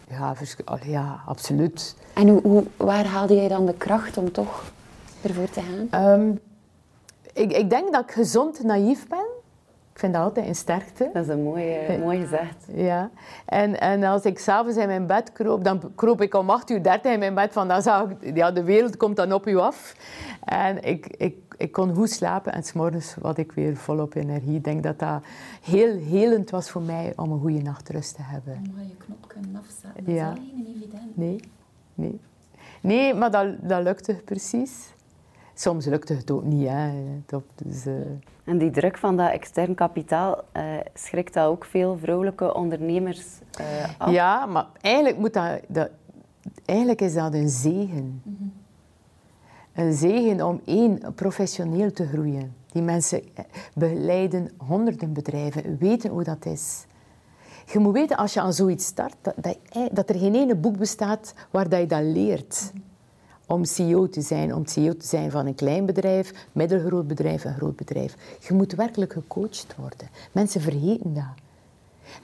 [0.08, 0.34] ja,
[0.82, 1.96] ja absoluut.
[2.14, 4.64] En hoe, hoe, waar haalde jij dan de kracht om toch
[5.22, 6.10] ervoor te gaan?
[6.20, 6.40] Um,
[7.32, 9.26] ik, ik denk dat ik gezond naïef ben.
[9.96, 11.10] Ik vind dat altijd een sterkte.
[11.12, 12.66] Dat is een mooie, mooi gezegd.
[12.74, 13.10] Ja.
[13.44, 16.82] En, en als ik s'avonds in mijn bed kroop, dan kroop ik om 8 uur
[16.82, 17.52] 30 in mijn bed.
[17.52, 19.96] Van, dan zag ik, ja, de wereld komt dan op u af.
[20.44, 24.56] En ik, ik, ik kon goed slapen en s'morgens had ik weer volop energie.
[24.56, 25.22] Ik denk dat dat
[25.62, 28.54] heel helend was voor mij om een goede nachtrust te hebben.
[28.54, 30.32] Om je knop kunnen afzetten, dat ja.
[30.32, 31.16] is niet evident.
[31.16, 31.40] Nee,
[31.94, 32.20] nee.
[32.80, 34.94] Nee, maar dat, dat lukte precies
[35.60, 36.68] soms lukte het ook niet.
[36.68, 36.90] Hè.
[37.54, 37.94] Dus, uh...
[38.44, 40.62] En die druk van dat extern kapitaal, uh,
[40.94, 43.24] schrikt dat ook veel vrouwelijke ondernemers
[43.60, 43.66] uh,
[43.98, 44.10] af?
[44.10, 45.90] Ja, maar eigenlijk, moet dat, dat,
[46.64, 48.22] eigenlijk is dat een zegen.
[48.24, 48.52] Mm -hmm.
[49.74, 52.54] Een zegen om één, professioneel te groeien.
[52.72, 53.22] Die mensen
[53.74, 56.86] begeleiden honderden bedrijven, weten hoe dat is.
[57.72, 59.58] Je moet weten, als je aan zoiets start, dat, dat,
[59.92, 62.70] dat er geen ene boek bestaat waar dat je dat leert.
[62.74, 62.85] Mm -hmm
[63.46, 67.54] om CEO te zijn, om CEO te zijn van een klein bedrijf, middelgroot bedrijf, een
[67.54, 68.38] groot bedrijf.
[68.48, 70.08] Je moet werkelijk gecoacht worden.
[70.32, 71.44] Mensen vergeten dat.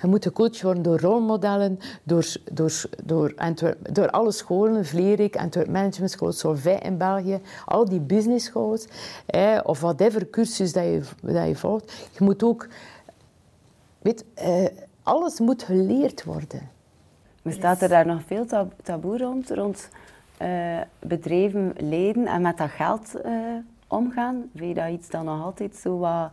[0.00, 3.35] Je moet gecoacht worden door rolmodellen, door, door, door,
[3.92, 8.87] door alle scholen, Vlerik, Antwerp Management School, Solvay in België, al die business schools,
[9.26, 11.92] eh, of whatever cursus dat je, dat je volgt.
[12.18, 12.68] Je moet ook,
[13.98, 14.64] weet, eh,
[15.02, 16.70] alles moet geleerd worden.
[17.42, 18.46] Bestaat er daar nog veel
[18.82, 19.88] taboe rond, rond
[20.42, 23.33] uh, bedrijven leiden en met dat geld uh,
[23.87, 24.42] omgaan?
[24.52, 26.31] Je dat iets dat nog altijd zo wat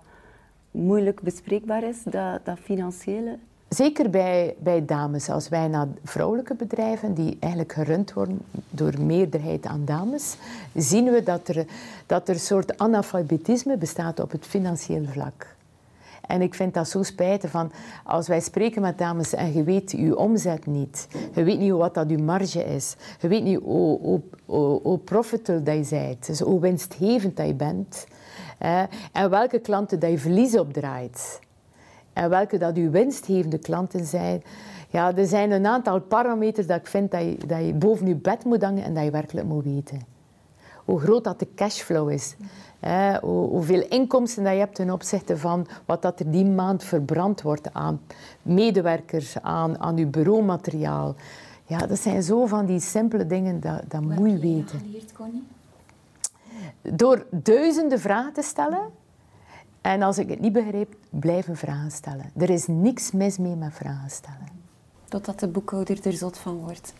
[0.71, 3.37] moeilijk bespreekbaar is, dat, dat financiële?
[3.69, 5.29] Zeker bij, bij dames.
[5.29, 10.37] Als wij naar vrouwelijke bedrijven, die eigenlijk gerund worden door meerderheid aan dames,
[10.75, 11.65] zien we dat er,
[12.05, 15.57] dat er een soort analfabetisme bestaat op het financiële vlak.
[16.29, 17.71] En ik vind dat zo spijtig van
[18.03, 21.93] als wij spreken met dames en je weet je omzet niet, je weet niet wat
[21.93, 26.25] dat je marge is, je weet niet hoe, hoe, hoe, hoe profitable dat je bent,
[26.25, 28.07] dus hoe winstgevend dat je bent,
[29.11, 31.39] en welke klanten dat je verlies opdraait
[32.13, 34.43] en welke dat je winstgevende klanten zijn.
[34.89, 38.15] Ja, er zijn een aantal parameters dat ik vind dat je, dat je boven je
[38.15, 40.18] bed moet hangen en dat je werkelijk moet weten.
[40.89, 42.35] Hoe groot dat de cashflow is
[43.21, 47.73] hoeveel inkomsten dat je hebt ten opzichte van wat dat er die maand verbrand wordt
[47.73, 48.01] aan
[48.41, 51.15] medewerkers, aan, aan je bureaumateriaal.
[51.65, 54.79] Ja, dat zijn zo van die simpele dingen, dat, dat moet je weten.
[54.79, 55.43] Geleerd, Connie?
[56.81, 58.81] Door duizenden vragen te stellen.
[59.81, 62.31] En als ik het niet begrijp, blijven vragen stellen.
[62.37, 64.47] Er is niks mis mee met vragen stellen.
[65.07, 66.93] Totdat de boekhouder er zot van wordt.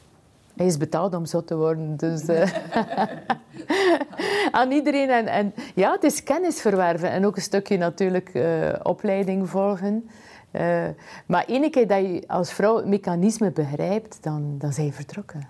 [0.59, 1.97] Hij is betaald om zo te worden.
[1.97, 2.51] Dus, uh,
[4.59, 5.09] aan iedereen.
[5.09, 10.09] En, en, ja, het is kennis verwerven en ook een stukje natuurlijk uh, opleiding volgen.
[10.51, 10.85] Uh,
[11.25, 15.47] maar ene keer dat je als vrouw het mechanisme begrijpt, dan, dan zijn je vertrokken.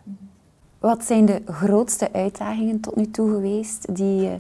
[0.80, 4.40] Wat zijn de grootste uitdagingen tot nu toe geweest die,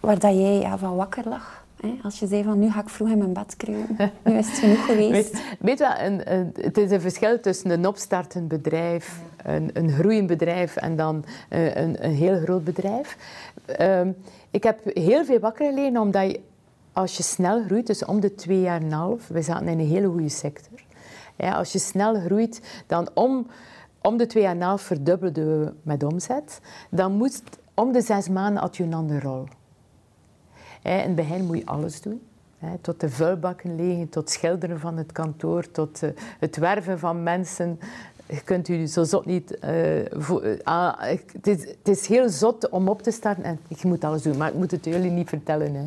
[0.00, 1.65] waar dat jij ja, van wakker lag?
[2.02, 4.58] Als je zei van nu ga ik vroeg in mijn bed kruipen, nu is het
[4.58, 5.32] genoeg geweest.
[5.32, 9.90] Weet, weet wel, een, een, het is een verschil tussen een opstartend bedrijf, een, een
[9.90, 13.16] groeiend bedrijf en dan een, een, een heel groot bedrijf.
[13.80, 14.16] Um,
[14.50, 16.40] ik heb heel veel wakker gelegen omdat je,
[16.92, 19.78] als je snel groeit, dus om de twee jaar en een half, we zaten in
[19.78, 20.80] een hele goede sector.
[21.36, 23.46] Ja, als je snel groeit, dan om,
[24.02, 26.60] om de twee jaar en een half verdubbelde we met omzet.
[26.90, 27.42] Dan moest
[27.74, 29.44] om de zes maanden had je een andere rol.
[30.86, 32.20] In het begin moet je alles doen.
[32.80, 37.78] Tot de vuilbakken legen, tot schilderen van het kantoor, tot eh, het werven van mensen.
[38.26, 39.58] Je kunt u zo zot niet...
[39.64, 40.92] Uh,
[41.32, 44.36] het, is, het, is, heel zot om op te starten en je moet alles doen,
[44.36, 45.74] maar ik moet het jullie niet vertellen.
[45.74, 45.86] Hè.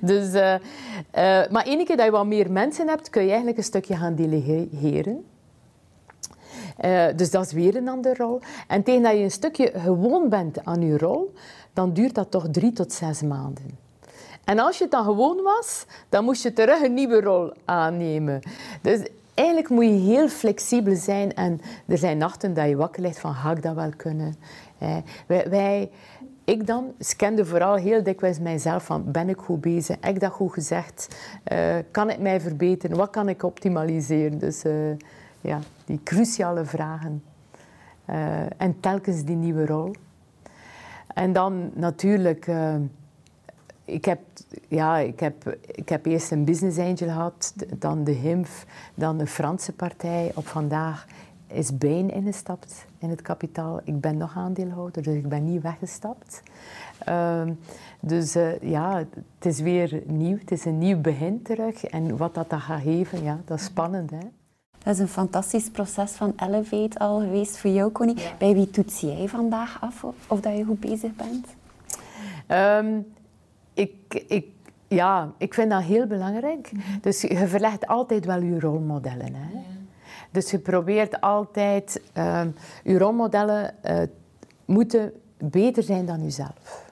[0.00, 0.32] Dus,
[1.50, 4.14] maar één keer dat je wat meer mensen hebt, kun je eigenlijk een stukje gaan
[4.14, 5.24] delegeren.
[7.16, 8.40] dus dat is weer een andere rol.
[8.66, 11.34] En tegen dat je een stukje gewoon bent aan je rol,
[11.72, 13.87] dan duurt dat toch drie tot zes maanden.
[14.48, 18.40] En als je het dan gewoon was, dan moest je terug een nieuwe rol aannemen.
[18.82, 19.00] Dus
[19.34, 21.34] eigenlijk moet je heel flexibel zijn.
[21.34, 24.36] En er zijn nachten dat je wakker ligt van, ga ik dat wel kunnen?
[25.26, 25.90] Wij, wij,
[26.44, 29.96] ik dan scande vooral heel dikwijls mijzelf van, ben ik goed bezig?
[30.00, 31.16] Heb ik dat goed gezegd?
[31.52, 32.96] Uh, kan ik mij verbeteren?
[32.96, 34.38] Wat kan ik optimaliseren?
[34.38, 34.72] Dus uh,
[35.40, 37.22] ja, die cruciale vragen.
[38.10, 38.16] Uh,
[38.56, 39.90] en telkens die nieuwe rol.
[41.14, 42.48] En dan natuurlijk
[43.88, 44.20] ik heb,
[44.68, 49.26] ja, ik, heb, ik heb eerst een business angel gehad, dan de HIMF, dan de
[49.26, 50.32] Franse partij.
[50.34, 51.06] Op vandaag
[51.46, 53.80] is Bain ingestapt in het kapitaal.
[53.84, 56.42] Ik ben nog aandeelhouder, dus ik ben niet weggestapt.
[57.08, 57.58] Um,
[58.00, 60.38] dus uh, ja, het is weer nieuw.
[60.38, 61.84] Het is een nieuw begin terug.
[61.84, 64.10] En wat dat, dat gaat geven, ja, dat is spannend.
[64.10, 64.18] Hè?
[64.78, 68.16] Dat is een fantastisch proces van Elevate al geweest voor jou, Connie.
[68.38, 71.46] Bij wie toets jij vandaag af of, of dat je goed bezig bent?
[72.48, 73.06] Um,
[73.78, 74.46] ik, ik,
[74.88, 76.70] ja, ik vind dat heel belangrijk.
[77.00, 79.34] Dus je verlegt altijd wel je rolmodellen.
[79.34, 79.60] Hè?
[80.30, 82.02] Dus je probeert altijd...
[82.18, 82.42] Uh,
[82.84, 84.02] je rolmodellen uh,
[84.64, 86.86] moeten beter zijn dan jezelf.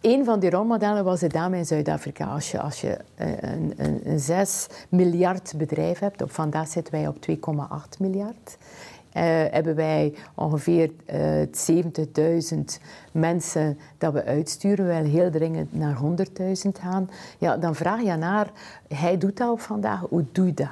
[0.00, 2.26] Een van die rolmodellen was de dame in Zuid-Afrika.
[2.26, 6.92] Als je, als je eh, een, een, een 6 miljard bedrijf hebt, op vandaag zitten
[6.92, 8.58] wij op 2,8 miljard.
[9.16, 11.84] Uh, hebben wij ongeveer uh,
[12.54, 12.58] 70.000
[13.12, 14.86] mensen dat we uitsturen.
[14.86, 17.10] We willen heel dringend naar 100.000 gaan.
[17.38, 18.50] Ja, dan vraag je naar,
[18.88, 20.68] hij doet dat vandaag, hoe doe je dat?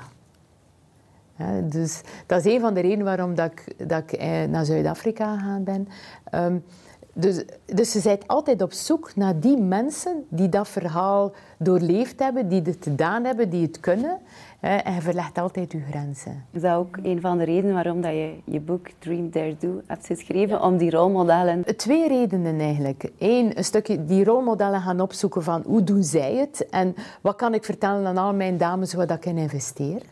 [1.64, 5.36] dus dat is een van de redenen waarom dat ik, dat ik eh, naar Zuid-Afrika
[5.36, 5.88] gegaan ben.
[6.34, 6.64] Um,
[7.12, 12.48] dus, dus je bent altijd op zoek naar die mensen die dat verhaal doorleefd hebben,
[12.48, 14.18] die het gedaan hebben, die het kunnen.
[14.60, 16.44] En je verlegt altijd je grenzen.
[16.50, 19.80] Is dat ook een van de redenen waarom dat je je boek Dream Dare Do
[19.86, 20.62] hebt geschreven?
[20.62, 21.76] Om die rolmodellen...
[21.76, 23.10] Twee redenen eigenlijk.
[23.18, 26.68] Eén, een stukje die rolmodellen gaan opzoeken van hoe doen zij het?
[26.70, 30.02] En wat kan ik vertellen aan al mijn dames waar ik in investeer?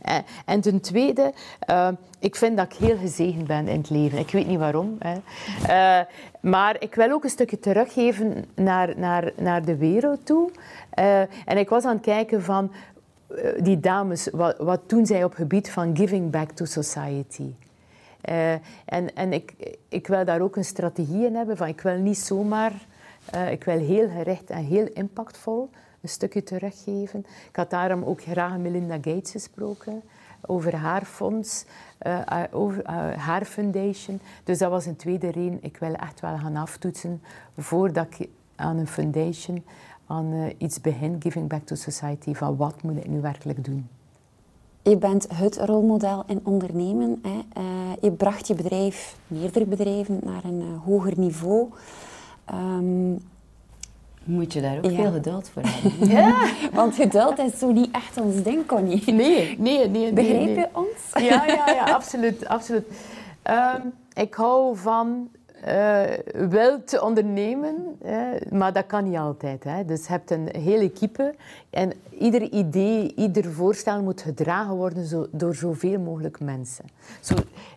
[0.00, 1.32] Eh, en ten tweede,
[1.70, 1.88] uh,
[2.18, 4.18] ik vind dat ik heel gezegend ben in het leven.
[4.18, 4.98] Ik weet niet waarom.
[4.98, 5.14] Hè.
[5.68, 6.04] Uh,
[6.40, 10.50] maar ik wil ook een stukje teruggeven naar, naar, naar de wereld toe.
[10.98, 12.72] Uh, en ik was aan het kijken van
[13.60, 17.52] die dames, wat, wat doen zij op het gebied van giving back to society?
[18.84, 22.18] en en ik, ik wil daar ook een strategie in hebben van ik wil niet
[22.18, 22.72] zomaar,
[23.50, 27.26] ik wil heel gericht en heel impactvol een stukje teruggeven.
[27.48, 30.02] Ik had daarom ook graag Melinda Gates gesproken
[30.46, 31.64] over haar fonds,
[32.50, 34.20] over haar foundation.
[34.44, 35.58] Dus dat was een tweede reden.
[35.62, 37.22] Ik wil echt wel gaan aftoetsen
[37.58, 39.64] voordat ik aan een foundation,
[40.10, 43.88] aan uh, iets begin, Giving Back to Society, van wat moet ik nu werkelijk doen.
[44.82, 47.22] Je bent het rolmodel in ondernemen.
[47.22, 47.62] Hè.
[48.00, 51.68] je bracht je bedrijf, meerdere bedrijven, naar een hoger niveau.
[52.52, 53.18] Um,
[54.24, 56.08] moet je daar ook veel geduld voor hebben.
[56.16, 59.12] ja, want geduld is zo niet echt ons ding, Connie.
[59.12, 60.12] Nee, nee, nee.
[60.12, 61.24] Begrijp je ons?
[61.24, 62.46] Ja, ja, ja, absoluut.
[62.46, 62.86] absoluut.
[63.44, 65.28] Um, ik hou van
[65.66, 66.02] uh,
[66.48, 67.98] wel te ondernemen,
[68.50, 69.64] maar dat kan niet altijd.
[69.64, 69.84] Hè.
[69.84, 71.34] Dus je hebt een hele equipe
[71.70, 76.84] en ieder idee, ieder voorstel moet gedragen worden door zoveel mogelijk mensen.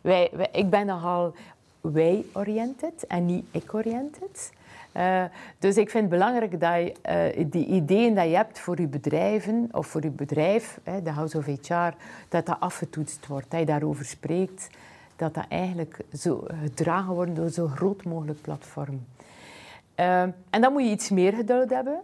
[0.01, 1.33] Wij, ik ben nogal
[1.81, 4.51] wij-oriented en niet ik-oriented.
[4.97, 5.23] Uh,
[5.59, 6.93] dus ik vind het belangrijk dat je
[7.37, 11.37] uh, die ideeën die je hebt voor je bedrijven of voor je bedrijf, de House
[11.37, 11.95] of HR,
[12.29, 14.69] dat dat afgetoetst wordt, dat je daarover spreekt,
[15.23, 19.05] dat dat eigenlijk zo gedragen wordt door zo'n groot mogelijk platform.
[19.99, 22.01] Uh, en dan moet je iets meer geduld hebben.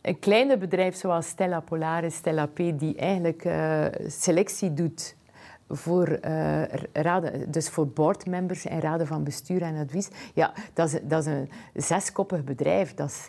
[0.00, 5.16] een kleine bedrijf zoals Stella Polaris, Stella P, die eigenlijk uh, selectie doet
[5.68, 6.62] voor, uh,
[6.92, 10.08] raden, dus voor boardmembers en raden van bestuur en advies.
[10.34, 12.94] Ja, dat is, dat is een zeskoppig bedrijf.
[12.94, 13.28] Dat is,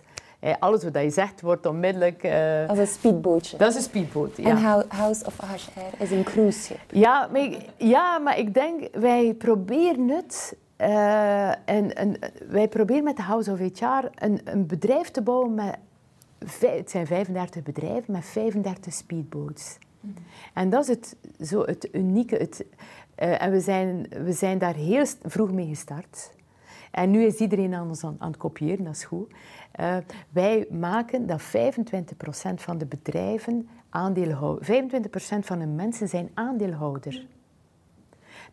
[0.60, 2.24] alles wat je zegt wordt onmiddellijk...
[2.24, 3.58] Uh, dat is een speedbootje.
[3.58, 4.50] Dat is een speedboot, ja.
[4.50, 6.80] En House of HR is een cruise ship.
[6.92, 10.58] Ja, maar ik, ja, maar ik denk, wij proberen het...
[10.82, 12.18] Uh, en, en,
[12.50, 15.78] wij proberen met de House of HR een, een bedrijf te bouwen met...
[16.60, 19.78] Het zijn 35 bedrijven met 35 speedboats.
[20.54, 21.16] En dat is het,
[21.48, 22.36] zo het unieke.
[22.36, 22.66] Het,
[23.20, 26.32] uh, en we zijn, we zijn daar heel vroeg mee gestart.
[26.92, 29.34] En nu is iedereen aan ons aan, aan het kopiëren, dat is goed.
[29.80, 29.98] Uh,
[30.30, 31.44] wij maken dat 25%
[32.56, 34.84] van de bedrijven aandeelhouder...
[34.84, 37.26] 25% van de mensen zijn aandeelhouder.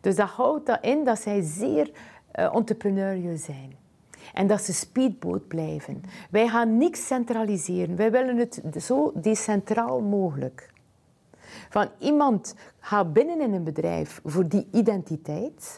[0.01, 1.91] Dus dat houdt dat in dat zij zeer
[2.39, 3.75] uh, zijn.
[4.33, 6.01] En dat ze speedboot blijven.
[6.29, 7.95] Wij gaan niks centraliseren.
[7.95, 10.71] Wij willen het zo decentraal mogelijk.
[11.69, 15.77] Van iemand gaat binnen in een bedrijf voor die identiteit.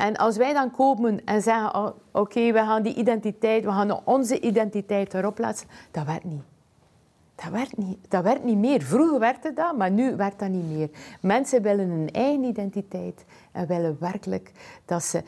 [0.00, 4.06] En als wij dan komen en zeggen, oh, oké, we gaan die identiteit, we gaan
[4.06, 6.42] onze identiteit erop plaatsen, dat werkt niet.
[7.34, 8.82] Dat werkt, niet, dat werkt niet meer.
[8.82, 10.90] Vroeger werkte dat, maar nu werkt dat niet meer.
[11.20, 14.52] Mensen willen een eigen identiteit en willen werkelijk
[14.84, 15.22] dat ze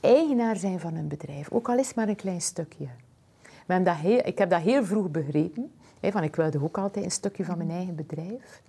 [0.00, 1.50] eigenaar zijn van een bedrijf.
[1.50, 2.86] Ook al is het maar een klein stukje.
[3.66, 5.72] Dat heel, ik heb dat heel vroeg begrepen.
[6.02, 8.62] Van ik wilde ook altijd een stukje van mijn eigen bedrijf.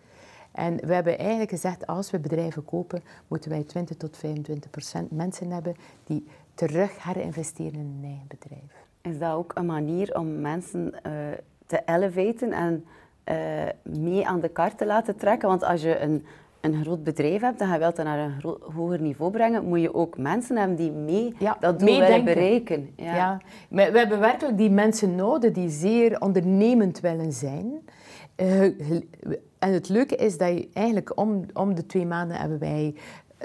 [0.51, 5.11] En we hebben eigenlijk gezegd, als we bedrijven kopen, moeten wij 20 tot 25 procent
[5.11, 8.85] mensen hebben die terug herinvesteren in hun eigen bedrijf.
[9.01, 11.11] Is dat ook een manier om mensen uh,
[11.65, 12.85] te elevaten en
[13.25, 13.35] uh,
[13.83, 15.49] mee aan de kaart te laten trekken?
[15.49, 16.25] Want als je een,
[16.61, 19.93] een groot bedrijf hebt en je wilt dat naar een hoger niveau brengen, moet je
[19.93, 22.93] ook mensen hebben die mee ja, dat doel willen bereiken.
[22.95, 23.15] Ja.
[23.15, 23.41] ja.
[23.69, 27.81] we hebben werkelijk die mensen nodig die zeer ondernemend willen zijn.
[29.59, 32.95] En het leuke is dat je eigenlijk om, om de twee maanden hebben wij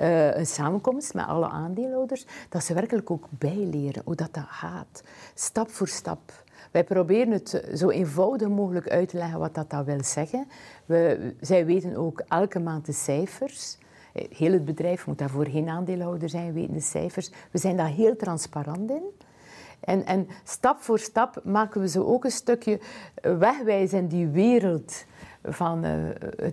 [0.01, 5.03] uh, een samenkomst met alle aandeelhouders, dat ze werkelijk ook bijleren hoe dat, dat gaat.
[5.35, 6.45] Stap voor stap.
[6.71, 10.49] Wij proberen het zo eenvoudig mogelijk uit te leggen wat dat, dat wil zeggen.
[10.87, 13.79] We, zij weten ook elke maand de cijfers.
[14.13, 17.31] Heel het bedrijf moet daarvoor geen aandeelhouder zijn, weten de cijfers.
[17.51, 19.03] We zijn daar heel transparant in.
[19.87, 22.81] En, en stap voor stap maken we ze ook een stukje
[23.23, 25.05] wegwijzen in die wereld
[25.43, 25.93] van uh,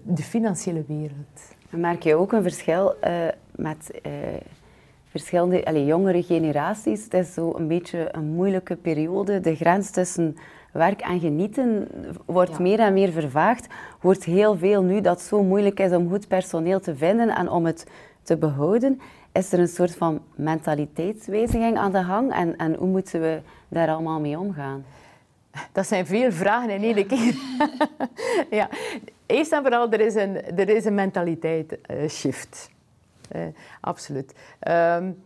[0.04, 1.42] de financiële wereld.
[1.70, 3.12] Merk je ook een verschil uh,
[3.56, 4.12] met uh,
[5.10, 7.04] verschillende allez, jongere generaties?
[7.04, 9.40] Het is zo een beetje een moeilijke periode.
[9.40, 10.38] De grens tussen
[10.72, 11.88] werk en genieten
[12.26, 12.62] wordt ja.
[12.62, 13.68] meer en meer vervaagd.
[14.00, 17.50] Hoort heel veel nu dat het zo moeilijk is om goed personeel te vinden en
[17.50, 17.88] om het
[18.24, 19.00] te behouden.
[19.34, 23.88] Is er een soort van mentaliteitswijziging aan de gang en, en hoe moeten we daar
[23.88, 24.86] allemaal mee omgaan?
[25.72, 27.36] Dat zijn veel vragen in één keer.
[28.60, 28.70] ja.
[29.26, 32.70] Eerst en vooral, er is een, er is een mentaliteit uh, shift.
[33.36, 33.42] Uh,
[33.82, 34.34] absoluut.
[34.68, 35.24] Um,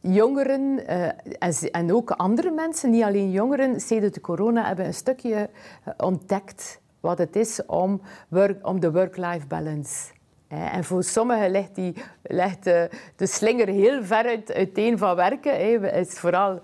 [0.00, 1.06] jongeren uh,
[1.38, 5.50] en, en, ook andere mensen, niet alleen jongeren, sinds de corona hebben een stukje
[5.96, 10.12] ontdekt wat het is om, work, om de work-life balance.
[10.50, 15.82] En voor sommigen ligt, die, ligt de, de slinger heel ver uit, uiteen van werken.
[15.82, 16.60] Het is vooral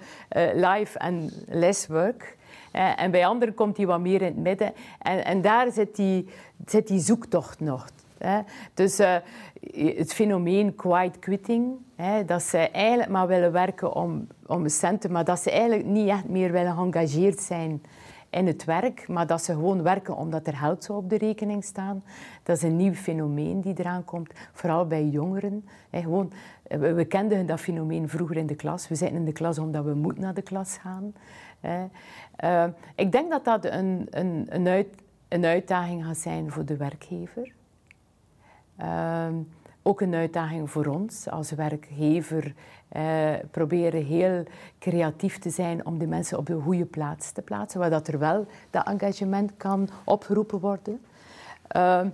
[0.54, 2.36] life en less work.
[2.76, 4.72] Eh, en bij anderen komt hij wat meer in het midden.
[4.98, 6.28] En, en daar zit die,
[6.66, 7.88] zit die zoektocht nog.
[8.74, 9.16] Dus uh,
[9.96, 11.76] het fenomeen quiet quitting,
[12.26, 16.28] dat ze eigenlijk maar willen werken om, om centen, maar dat ze eigenlijk niet echt
[16.28, 17.82] meer willen geëngageerd zijn
[18.36, 21.64] in het werk, maar dat ze gewoon werken omdat er geld zou op de rekening
[21.64, 22.04] staan.
[22.42, 25.64] Dat is een nieuw fenomeen die eraan komt, vooral bij jongeren.
[25.90, 26.32] Gewoon,
[26.62, 28.88] we, we kenden dat fenomeen vroeger in de klas.
[28.88, 31.14] We zitten in de klas omdat we moeten naar de klas gaan.
[32.44, 32.64] Uh,
[32.94, 34.88] ik denk dat dat een, een, een, uit,
[35.28, 37.52] een, uitdaging gaat zijn voor de werkgever.
[38.80, 39.26] Uh,
[39.82, 42.54] ook een uitdaging voor ons als werkgever.
[42.92, 44.42] Uh, proberen heel
[44.78, 48.18] creatief te zijn om de mensen op de goede plaats te plaatsen, waar dat er
[48.18, 51.00] wel dat engagement kan opgeroepen worden.
[51.66, 52.08] Ehm,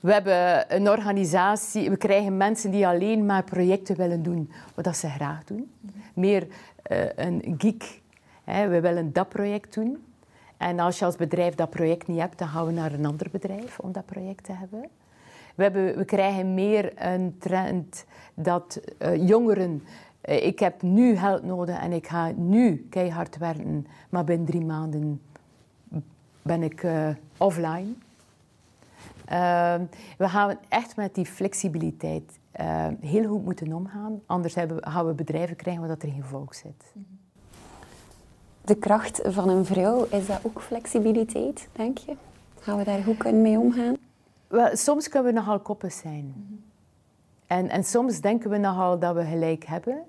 [0.00, 5.08] we hebben een organisatie, we krijgen mensen die alleen maar projecten willen doen wat ze
[5.08, 5.70] graag doen.
[6.14, 6.46] Meer
[6.90, 8.00] uh, een geek
[8.44, 10.04] we willen dat project doen.
[10.56, 13.26] En als je als bedrijf dat project niet hebt, dan gaan we naar een ander
[13.30, 14.88] bedrijf om dat project te hebben.
[15.56, 18.04] We, hebben, we krijgen meer een trend
[18.34, 19.82] dat uh, jongeren...
[20.24, 24.64] Uh, ik heb nu geld nodig en ik ga nu keihard werken, maar binnen drie
[24.64, 25.20] maanden
[26.42, 27.92] ben ik uh, offline.
[29.24, 29.84] Ehm,
[30.18, 32.38] we gaan echt met die flexibiliteit
[33.00, 34.20] heel goed moeten omgaan.
[34.26, 36.94] Anders hebben, gaan we bedrijven krijgen waar dat er geen volk zit.
[38.64, 42.16] de kracht van een vrouw, is dat ook flexibiliteit, denk je?
[42.60, 43.96] Gaan we daar goed mee omgaan?
[44.48, 46.34] Wel, soms kunnen we nogal koppig zijn.
[47.46, 50.02] En, en soms denken we nogal dat we gelijk hebben.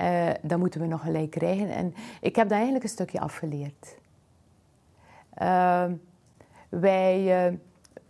[0.00, 1.68] Uh, dan moeten we nog gelijk krijgen.
[1.68, 3.98] En ik heb dat eigenlijk een stukje afgeleerd.
[5.42, 5.84] Uh,
[6.68, 7.58] wij, uh,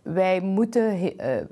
[0.01, 0.99] wij moeten,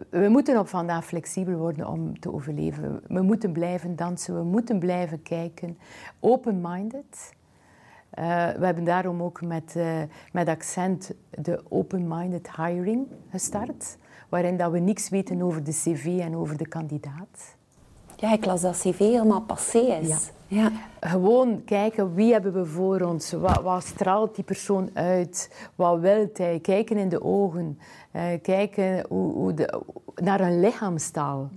[0.09, 3.01] we moeten op vandaag flexibel worden om te overleven.
[3.07, 5.77] We moeten blijven dansen, we moeten blijven kijken.
[6.19, 7.35] Open-minded.
[8.57, 9.75] We hebben daarom ook met,
[10.31, 13.97] met accent de open-minded hiring gestart.
[14.29, 17.55] Waarin dat we niks weten over de cv en over de kandidaat.
[18.15, 20.07] Ja, ik las dat cv helemaal passé is.
[20.07, 20.17] Ja.
[20.47, 20.71] ja.
[20.99, 26.29] Gewoon kijken wie hebben we voor ons, wat, wat straalt die persoon uit, wat wil
[26.33, 27.79] hij, kijken in de ogen,
[28.11, 29.81] uh, kijken hoe, hoe de,
[30.15, 31.49] naar een lichaamstaal.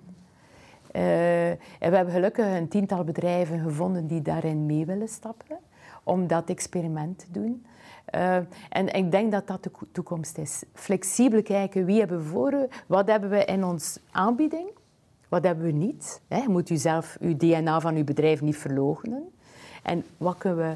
[0.92, 1.58] En
[1.90, 5.58] we hebben gelukkig een tiental bedrijven gevonden die daarin mee willen stappen,
[6.02, 7.64] om dat experiment te doen.
[8.14, 8.36] Uh,
[8.68, 10.62] en ik denk dat dat de toekomst is.
[10.72, 14.70] Flexibel kijken, wie hebben we voor, wat hebben we in ons aanbieding
[15.30, 16.20] wat hebben we niet?
[16.28, 16.48] Hè?
[16.48, 19.30] Moet jezelf, uw DNA van uw bedrijf niet verloochenen.
[19.82, 20.74] En wat kunnen we,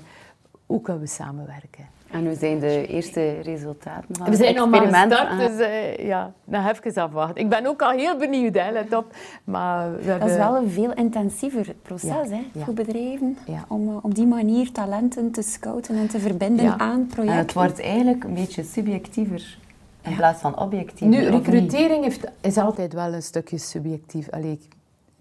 [0.66, 1.86] hoe kunnen we samenwerken?
[2.14, 6.32] En hoe zijn de eerste resultaten van We zijn nog maar gestart, dus uh, ja,
[6.44, 7.42] nog even afwachten.
[7.42, 9.14] Ik ben ook al heel benieuwd, hè, let op.
[9.44, 10.20] Maar we hebben...
[10.20, 12.64] Dat is wel een veel intensiever proces ja, hè, ja.
[12.64, 13.38] voor bedrijven.
[13.46, 13.64] Ja.
[13.68, 17.38] Om uh, op die manier talenten te scouten en te verbinden aan projecten.
[17.38, 19.58] En het wordt eigenlijk een beetje subjectiever
[20.02, 21.08] in plaats van objectief.
[21.08, 24.30] Nu, recrutering heeft, is altijd wel een stukje subjectief.
[24.30, 24.58] Allee,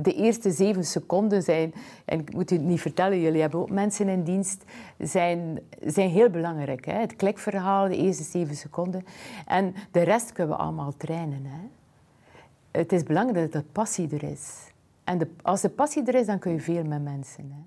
[0.03, 1.73] de eerste zeven seconden zijn,
[2.05, 4.63] en ik moet u het niet vertellen, jullie hebben ook mensen in dienst,
[4.97, 6.85] zijn, zijn heel belangrijk.
[6.85, 6.99] Hè?
[6.99, 9.05] Het klikverhaal, de eerste zeven seconden.
[9.47, 11.45] En de rest kunnen we allemaal trainen.
[11.45, 11.67] Hè?
[12.71, 14.71] Het is belangrijk dat de passie er is.
[15.03, 17.51] En de, als de passie er is, dan kun je veel met mensen.
[17.51, 17.61] Hè?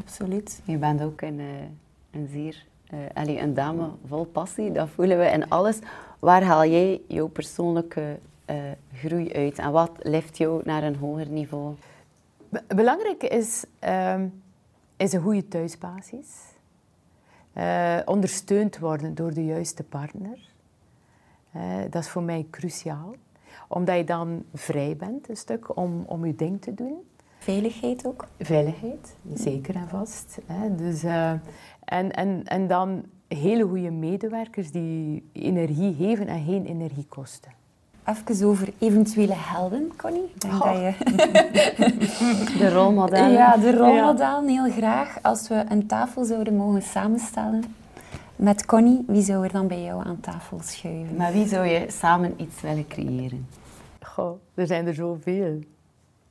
[0.00, 0.60] Absoluut.
[0.64, 1.46] Je bent ook een, eh,
[2.10, 5.78] een zeer uh, allee, een dame vol passie, dat voelen we in alles.
[6.18, 8.18] Waar haal jij jouw persoonlijke
[8.50, 8.56] uh,
[8.94, 11.74] groei uit en wat lift jou naar een hoger niveau?
[12.66, 14.22] Belangrijk is, uh,
[14.96, 16.26] is een goede thuisbasis.
[17.56, 20.38] Uh, ondersteund worden door de juiste partner.
[21.90, 23.14] dat is voor mij cruciaal.
[23.68, 27.04] Omdat je dan vrij bent, een stuk, om, om je ding te doen.
[27.38, 28.26] Veiligheid ook?
[28.38, 30.38] Veiligheid, zeker en vast.
[30.46, 30.74] Hè.
[30.74, 31.30] Dus, uh,
[31.84, 37.52] en, en, en dan hele goede medewerkers die energie geven en geen energie kosten.
[38.10, 40.32] Even over eventuele helden, Connie.
[40.38, 40.72] Denk oh.
[40.72, 40.92] je...
[42.58, 43.32] de rolmodellen.
[43.32, 45.18] Ja, de rolmodellen, heel graag.
[45.22, 47.74] Als we een tafel zouden mogen samenstellen
[48.36, 51.16] met Connie, wie zou er dan bij jou aan tafel schuiven?
[51.16, 53.48] Maar wie zou je samen iets willen creëren?
[54.00, 55.58] Goh, er zijn er zoveel.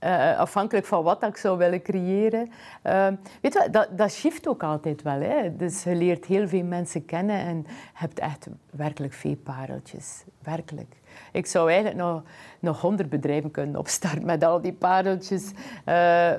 [0.03, 2.51] Uh, afhankelijk van wat ik zou willen creëren.
[2.83, 3.07] Uh,
[3.41, 5.19] weet je, dat, dat shift ook altijd wel.
[5.19, 5.55] Hè?
[5.55, 10.23] Dus je leert heel veel mensen kennen en hebt echt werkelijk veel pareltjes.
[10.43, 10.98] Werkelijk.
[11.31, 12.23] Ik zou eigenlijk nog,
[12.59, 15.51] nog honderd bedrijven kunnen opstarten met al die pareltjes.
[15.51, 15.55] Uh,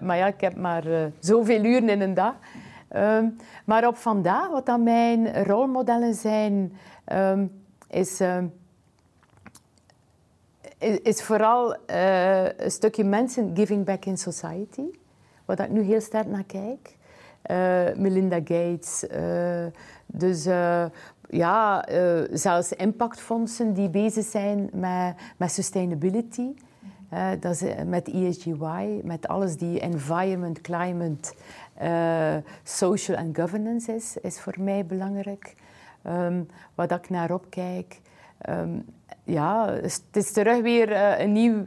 [0.01, 0.85] maar ja, ik heb maar
[1.19, 2.35] zoveel uren in een dag.
[2.89, 3.29] Ehm,
[3.65, 6.77] maar op vandaag, wat dan mijn rolmodellen zijn,
[7.13, 8.47] um, is ehm,
[11.03, 14.85] is vooral uh, een stukje mensen giving back in society.
[15.45, 16.99] Waar ik nu heel sterk naar kijk.
[17.97, 19.05] Melinda Gates.
[20.07, 20.49] Dus
[21.31, 21.85] ja,
[22.33, 26.55] zelfs impactfondsen die bezig zijn met, met sustainability.
[27.41, 31.33] dat is met ESGY, met alles die environment, climate,
[32.63, 35.55] social en governance is, is voor mij belangrijk.
[36.07, 38.01] Um, wat ik naar opkijk.
[38.49, 38.85] Um,
[39.25, 41.67] ja, het is terug weer een nieuw,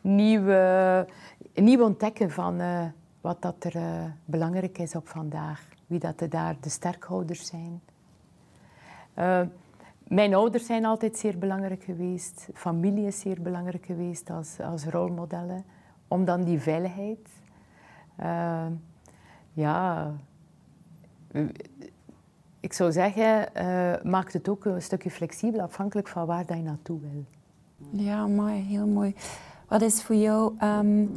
[0.00, 0.44] nieuw,
[1.54, 2.60] nieuw ontdekken van
[3.20, 3.74] wat dat er
[4.24, 5.68] belangrijk is op vandaag.
[5.86, 7.80] Wie dat er daar de sterkhouders zijn.
[10.08, 12.48] Mijn ouders zijn altijd zeer belangrijk geweest.
[12.54, 15.64] Familie is zeer belangrijk geweest als, als rolmodellen.
[16.08, 17.28] Om dan die veiligheid.
[19.52, 20.12] ja,
[22.60, 23.48] ik zou zeggen,
[24.02, 27.24] maakt het ook een stukje flexibel, afhankelijk van waar je naartoe wil.
[27.90, 29.14] Ja, mooi, heel mooi.
[29.68, 30.54] Wat is voor jou...
[30.62, 31.10] Um,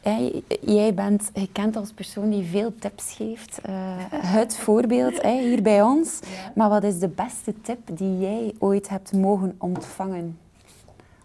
[0.00, 3.60] jij, jij, bent gekend als persoon die veel tips geeft.
[3.68, 3.74] Uh,
[4.10, 6.20] het voorbeeld hè, hier bij ons.
[6.54, 10.38] Maar wat is de beste tip die jij ooit hebt mogen ontvangen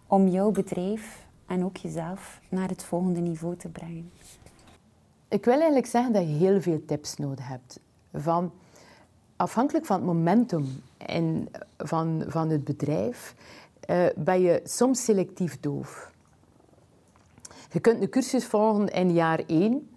[0.08, 4.12] om jouw bedrijf en ook jezelf naar het volgende niveau te brengen?
[5.28, 7.80] Ik wil eigenlijk zeggen dat je heel veel tips nodig hebt.
[8.14, 8.52] Van
[9.36, 13.36] afhankelijk van het momentum en van, van het bedrijf,
[13.90, 16.14] uh, ben je soms selectief doof.
[17.72, 19.90] Je kunt een cursus volgen in jaar één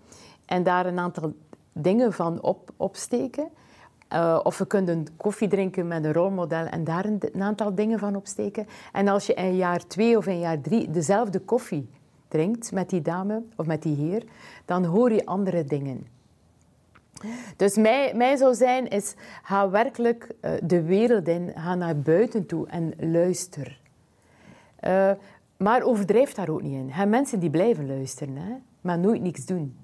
[0.47, 1.33] en daar een aantal
[1.73, 3.49] dingen van op, opsteken.
[4.13, 7.99] Uh, of we kunnen koffie drinken met een rolmodel en daar een, een, aantal dingen
[7.99, 8.67] van opsteken.
[8.93, 11.91] En als je in jaar twee of in jaar drie dezelfde koffie
[12.29, 14.25] drinkt met die dame of met die heer,
[14.65, 16.07] dan hoor je andere dingen.
[17.57, 22.47] Dus mij, mij zou zijn, is ga werkelijk uh, de wereld in, ga naar buiten
[22.47, 23.81] toe en luister.
[24.85, 25.11] Uh,
[25.59, 27.11] maar overdrijf daar ook niet in.
[27.11, 29.77] Mensen die blijven luisteren, hè, maar nooit niks doen.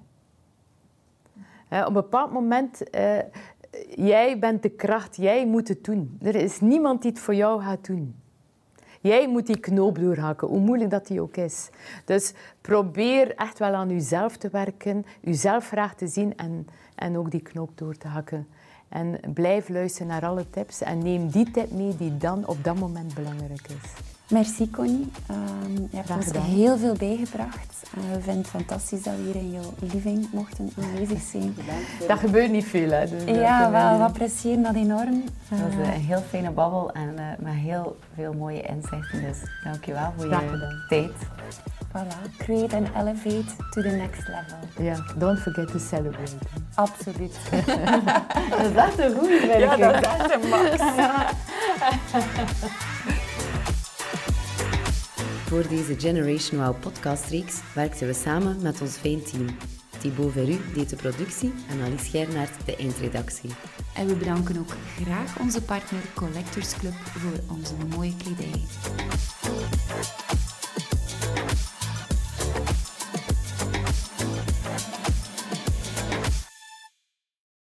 [1.69, 2.83] Uh, op een bepaald moment,
[3.95, 6.17] jij bent de kracht, jij moet het doen.
[6.21, 8.15] Er is niemand die het voor jou gaat doen.
[9.05, 11.69] Jij moet die knoop doorhakken, hoe moeilijk dat die ook is.
[12.05, 17.31] Dus probeer echt wel aan jezelf te werken, jezelf graag te zien en, en ook
[17.31, 18.47] die knoop door te hakken.
[18.89, 22.79] En blijf luisteren naar alle tips en neem die tip mee die dan op dat
[22.79, 24.14] moment belangrijk is.
[24.27, 25.11] Merci Connie.
[25.31, 27.83] Um, je hebt ons heel veel bijgebracht.
[27.97, 31.55] Uh, we vinden het fantastisch dat we hier in jouw living mochten aanwezig zijn.
[32.07, 33.07] Dat gebeurt niet veel, hè?
[33.07, 35.23] Dus ja, we, we appreciëren dat enorm.
[35.49, 39.21] Dat was een heel fijne babbel en uh, met heel veel mooie inzichten.
[39.21, 41.11] Dus dankjewel voor je tijd.
[41.91, 44.57] Voilà, create and elevate to the next level.
[44.77, 46.31] Ja, yeah, don't forget to celebrate.
[46.73, 47.37] Absoluut.
[48.49, 50.81] dat is echt een goede Ja, dat is echt een max.
[55.45, 59.45] Voor deze Generation Wow podcastreeks werkten we samen met ons fijn team.
[59.97, 63.49] Thibaut Veru deed de productie en Alice Gernaert de eindredactie.
[63.95, 68.61] En we bedanken ook graag onze partner Collectors Club voor onze mooie kledij.